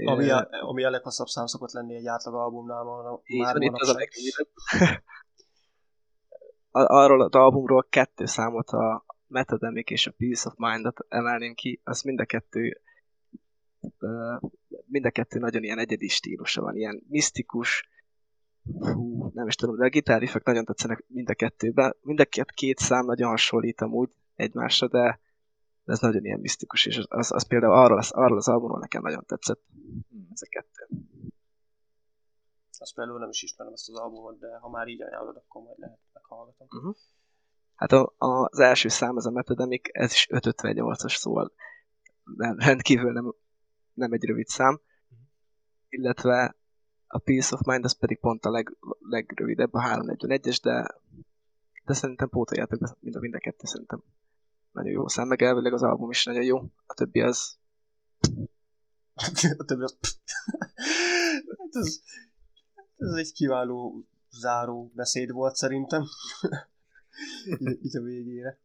[0.05, 2.83] ami, a, ami a leghosszabb szám szokott lenni egy átlag albumnál.
[2.83, 4.47] Már Így van, itt az a legrövidebb.
[6.71, 12.01] Arról az albumról kettő számot a Metademic és a Peace of Mind-ot emelném ki, az
[12.01, 12.81] mind a kettő
[14.85, 17.89] mind a kettő nagyon ilyen egyedi stílusa van, ilyen misztikus,
[18.73, 21.95] hú, nem is tudom, de a gitárifek nagyon tetszenek mind a kettőben.
[22.01, 25.19] Mind a két, két szám nagyon hasonlít amúgy egymásra, de
[25.85, 29.25] ez nagyon ilyen misztikus, és az, az például arról az, arról az albumról nekem nagyon
[29.25, 29.61] tetszett.
[30.09, 30.27] Hmm.
[30.31, 30.87] Ez a kettő.
[32.77, 35.79] Azt például nem is ismerem ezt az albumot, de ha már így ajánlod, akkor majd
[35.79, 36.67] lehet meghallgatom.
[36.69, 36.95] Uh-huh.
[37.75, 41.51] Hát a, a, az első szám, az a Metademic, ez is 558-as, szóval
[42.57, 43.35] rendkívül nem,
[43.93, 44.73] nem egy rövid szám.
[44.73, 45.27] Uh-huh.
[45.89, 46.55] Illetve
[47.15, 50.87] a Peace of Mind az pedig pont a leg, legrövidebb, a 341-es, de,
[51.85, 54.03] de szerintem pótoljátok be mind a mind a kettő, szerintem
[54.71, 57.57] nagyon jó szám, meg elvileg az album is nagyon jó, a többi az...
[59.57, 59.97] a többi az...
[61.59, 62.01] hát ez,
[62.97, 66.03] ez egy kiváló záró beszéd volt szerintem.
[67.85, 68.59] így a végére.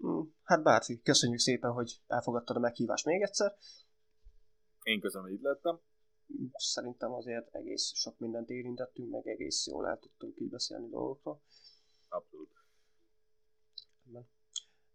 [0.00, 3.56] Hm, hát Bárci, köszönjük szépen, hogy elfogadtad a meghívást még egyszer.
[4.82, 5.80] Én köszönöm, hogy itt lettem
[6.56, 11.40] szerintem azért egész sok mindent érintettünk, meg egész jól el tudtunk így beszélni dolgokról.
[12.08, 12.50] Abszolút.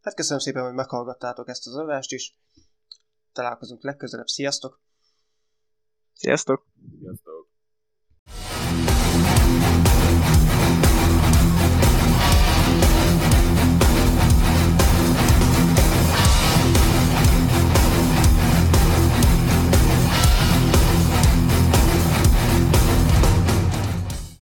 [0.01, 2.37] Hát köszönöm szépen, hogy meghallgattátok ezt az adást is.
[3.31, 4.27] Találkozunk legközelebb.
[4.27, 4.79] Sziasztok!
[6.13, 6.65] Sziasztok!
[6.99, 7.36] Sziasztok!